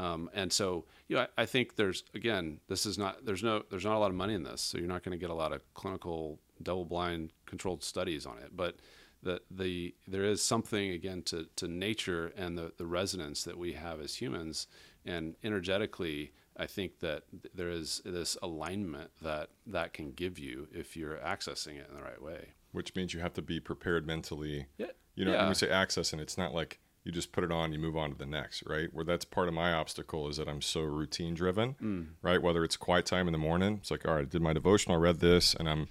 [0.00, 3.62] Um, and so, you know, I, I think there's again, this is not there's no
[3.70, 5.34] there's not a lot of money in this, so you're not going to get a
[5.34, 8.50] lot of clinical double-blind controlled studies on it.
[8.56, 8.76] But
[9.22, 13.74] the the there is something again to to nature and the the resonance that we
[13.74, 14.66] have as humans,
[15.04, 17.24] and energetically, I think that
[17.54, 22.02] there is this alignment that that can give you if you're accessing it in the
[22.02, 22.54] right way.
[22.72, 24.66] Which means you have to be prepared mentally.
[24.78, 24.86] Yeah.
[25.16, 25.40] You know, Yeah.
[25.40, 27.96] when we say access, and it's not like you just put it on, you move
[27.96, 28.88] on to the next, right?
[28.92, 32.06] Where that's part of my obstacle is that I'm so routine driven, Mm.
[32.22, 32.40] right?
[32.42, 34.96] Whether it's quiet time in the morning, it's like, all right, I did my devotional,
[34.98, 35.88] I read this, and I'm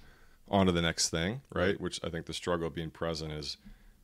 [0.48, 1.80] on to the next thing, right?
[1.80, 3.56] Which I think the struggle of being present is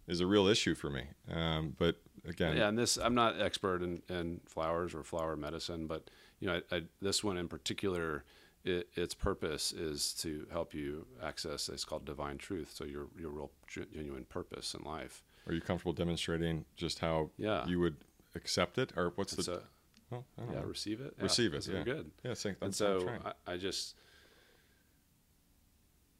[0.08, 1.02] is a real issue for me.
[1.28, 5.88] Um, but again, Yeah, and this I'm not expert in, in flowers or flower medicine,
[5.88, 8.22] but you know, I, I, this one in particular,
[8.64, 11.68] it, its purpose is to help you access.
[11.68, 12.72] It's called divine truth.
[12.74, 15.22] So your your real genuine purpose in life.
[15.46, 17.66] Are you comfortable demonstrating just how Yeah.
[17.66, 17.96] you would
[18.34, 19.58] accept it, or what's It's the?
[19.58, 19.62] a,
[20.10, 20.66] don't yeah, know.
[20.66, 21.14] receive it.
[21.16, 21.82] Yeah, Receive it, yeah.
[21.82, 22.10] good.
[22.22, 23.08] Yeah, And that's what so.
[23.46, 23.94] I, I just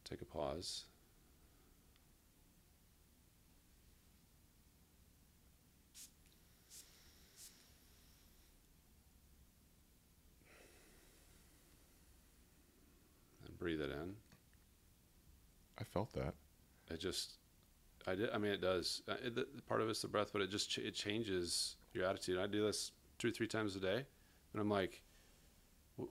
[0.04, 0.84] take a pause.
[13.46, 14.14] And breathe it in.
[15.78, 16.34] I felt that.
[16.90, 17.34] It just,
[18.06, 18.30] I did.
[18.30, 19.02] I mean, it does.
[19.08, 22.04] Uh, It, the, part of it's the breath, but it just ch- it changes your
[22.06, 22.38] attitude.
[22.38, 24.04] I do this two or three times a day,
[24.52, 25.02] and I'm like,
[25.98, 26.04] "Wh-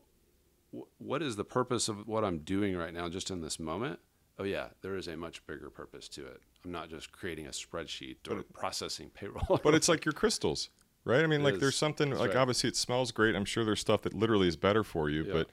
[0.75, 3.99] wh- what is the purpose of what I'm doing right now, just in this moment?
[4.37, 6.41] Oh yeah, there is a much bigger purpose to it.
[6.65, 9.59] I'm not just creating a spreadsheet or processing payroll.
[9.63, 10.69] But it's like your crystals,
[11.05, 11.23] right?
[11.23, 11.59] I mean, It like is.
[11.61, 12.39] there's something That's like right.
[12.39, 13.35] obviously it smells great.
[13.35, 15.31] I'm sure there's stuff that literally is better for you, Yeah.
[15.33, 15.49] but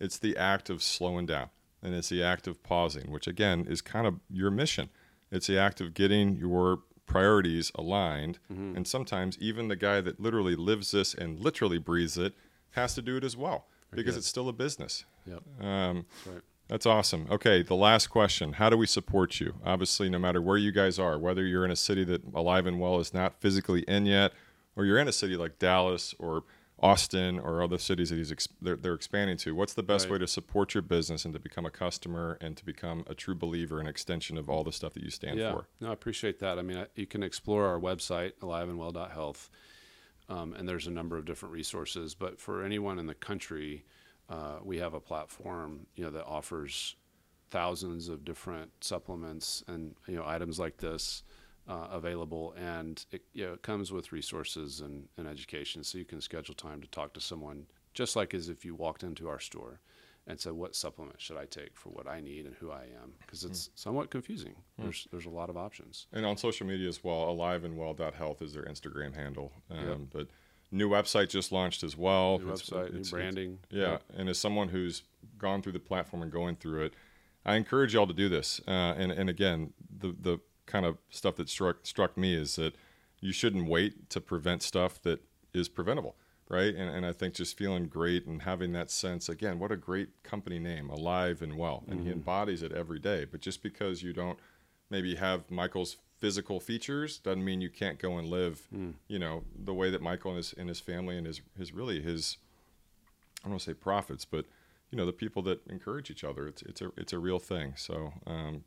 [0.00, 1.50] it's the act of slowing down
[1.82, 4.88] and it's the act of pausing, which again is kind of your mission.
[5.32, 8.76] It's the act of getting your priorities aligned, Mm-hmm.
[8.76, 12.34] and sometimes even the guy that literally lives this and literally breathes it
[12.72, 15.04] has to do it as well because it's still a business.
[15.26, 16.40] yep, Um, right.
[16.68, 17.26] that's awesome.
[17.30, 18.54] Okay, the last question.
[18.54, 19.54] How do we support you?
[19.64, 22.80] Obviously, no matter where you guys are, whether you're in a city that Alive and
[22.80, 24.32] Well is not physically in yet,
[24.76, 26.44] or you're in a city like Dallas or
[26.82, 30.12] Austin or other cities that he's ex- they're, they're expanding to, what's the best Right.
[30.12, 33.34] way to support your business and to become a customer and to become a true
[33.36, 35.52] believer and extension of all the stuff that you stand yeah.
[35.52, 35.68] for?
[35.80, 36.58] No, I appreciate that.
[36.58, 39.48] I mean, I, you can explore our website, aliveandwell.health,
[40.28, 42.14] um, and there's a number of different resources.
[42.14, 43.84] But for anyone in the country,
[44.28, 46.96] uh, we have a platform, you know, that offers
[47.52, 51.22] thousands of different supplements and you know items like this
[51.72, 56.04] uh, available, and it, you know, it comes with resources and, and education, so you
[56.04, 59.40] can schedule time to talk to someone, just like as if you walked into our
[59.40, 59.80] store
[60.26, 63.08] and said, "What supplement should I take for what I need and who I am?"
[63.20, 64.54] Because it's somewhat confusing.
[64.78, 66.06] There's there's a lot of options.
[66.12, 69.52] And on social media as well, aliveandwell.health is their Instagram handle.
[69.70, 69.98] Um, Yep.
[70.12, 70.26] But
[70.70, 72.38] new website just launched as well.
[72.38, 73.58] New It's- website, new it's- it's- branding.
[73.70, 74.02] Yeah, Yep.
[74.18, 75.02] and as someone who's
[75.38, 76.94] gone through the platform and going through it,
[77.44, 78.60] I encourage y'all to do this.
[78.68, 82.74] Uh, and and again, the the kind of stuff that struck struck me is that
[83.20, 85.20] you shouldn't wait to prevent stuff that
[85.54, 86.16] is preventable,
[86.48, 86.74] right?
[86.74, 90.22] And and I think just feeling great and having that sense again, what a great
[90.22, 93.24] company name, alive and well, and he embodies it every day.
[93.24, 94.38] But just because you don't
[94.90, 98.68] maybe have Michael's physical features doesn't mean you can't go and live,
[99.08, 102.00] you know, the way that Michael and his and his family and his his really
[102.00, 102.38] his
[103.40, 104.44] I don't want to say profits, but
[104.90, 106.46] you know the people that encourage each other.
[106.46, 107.74] It's it's a it's a real thing.
[107.76, 108.64] So um,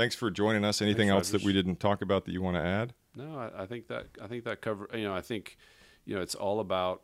[0.00, 0.80] thanks for joining us.
[0.80, 2.94] Anything Thanks, else that we didn't talk about that you want to add?
[3.14, 4.88] No, I, I think that I think that cover.
[4.94, 5.58] You know, I think
[6.06, 7.02] you know it's all about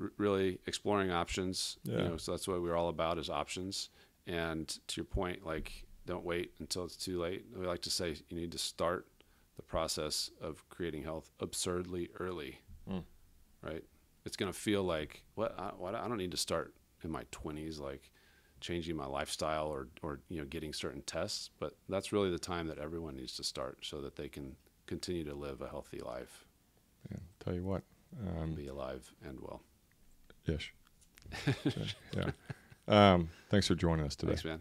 [0.00, 1.78] r- really exploring options.
[1.84, 1.98] Yeah.
[1.98, 3.88] You know, so that's what we're all about is options.
[4.26, 7.46] And to your point, like don't wait until it's too late.
[7.56, 9.06] We like to say you need to start
[9.56, 12.58] the process of creating health absurdly early.
[12.86, 12.98] Hmm.
[13.62, 13.84] Right?
[14.26, 15.58] It's going to feel like what?
[15.58, 15.94] I, what?
[15.94, 18.10] I don't need to start in my twenties, like
[18.64, 21.50] changing my lifestyle or or you know getting certain tests.
[21.60, 24.56] But that's really the time that everyone needs to start so that they can
[24.86, 26.46] continue to live a healthy life,
[27.10, 27.82] Yeah, tell you what,
[28.26, 29.60] um, be alive and well.
[30.46, 30.72] ish.
[32.16, 32.30] yeah.
[32.86, 34.32] Um, thanks for joining us today.
[34.32, 34.60] Thanks, man.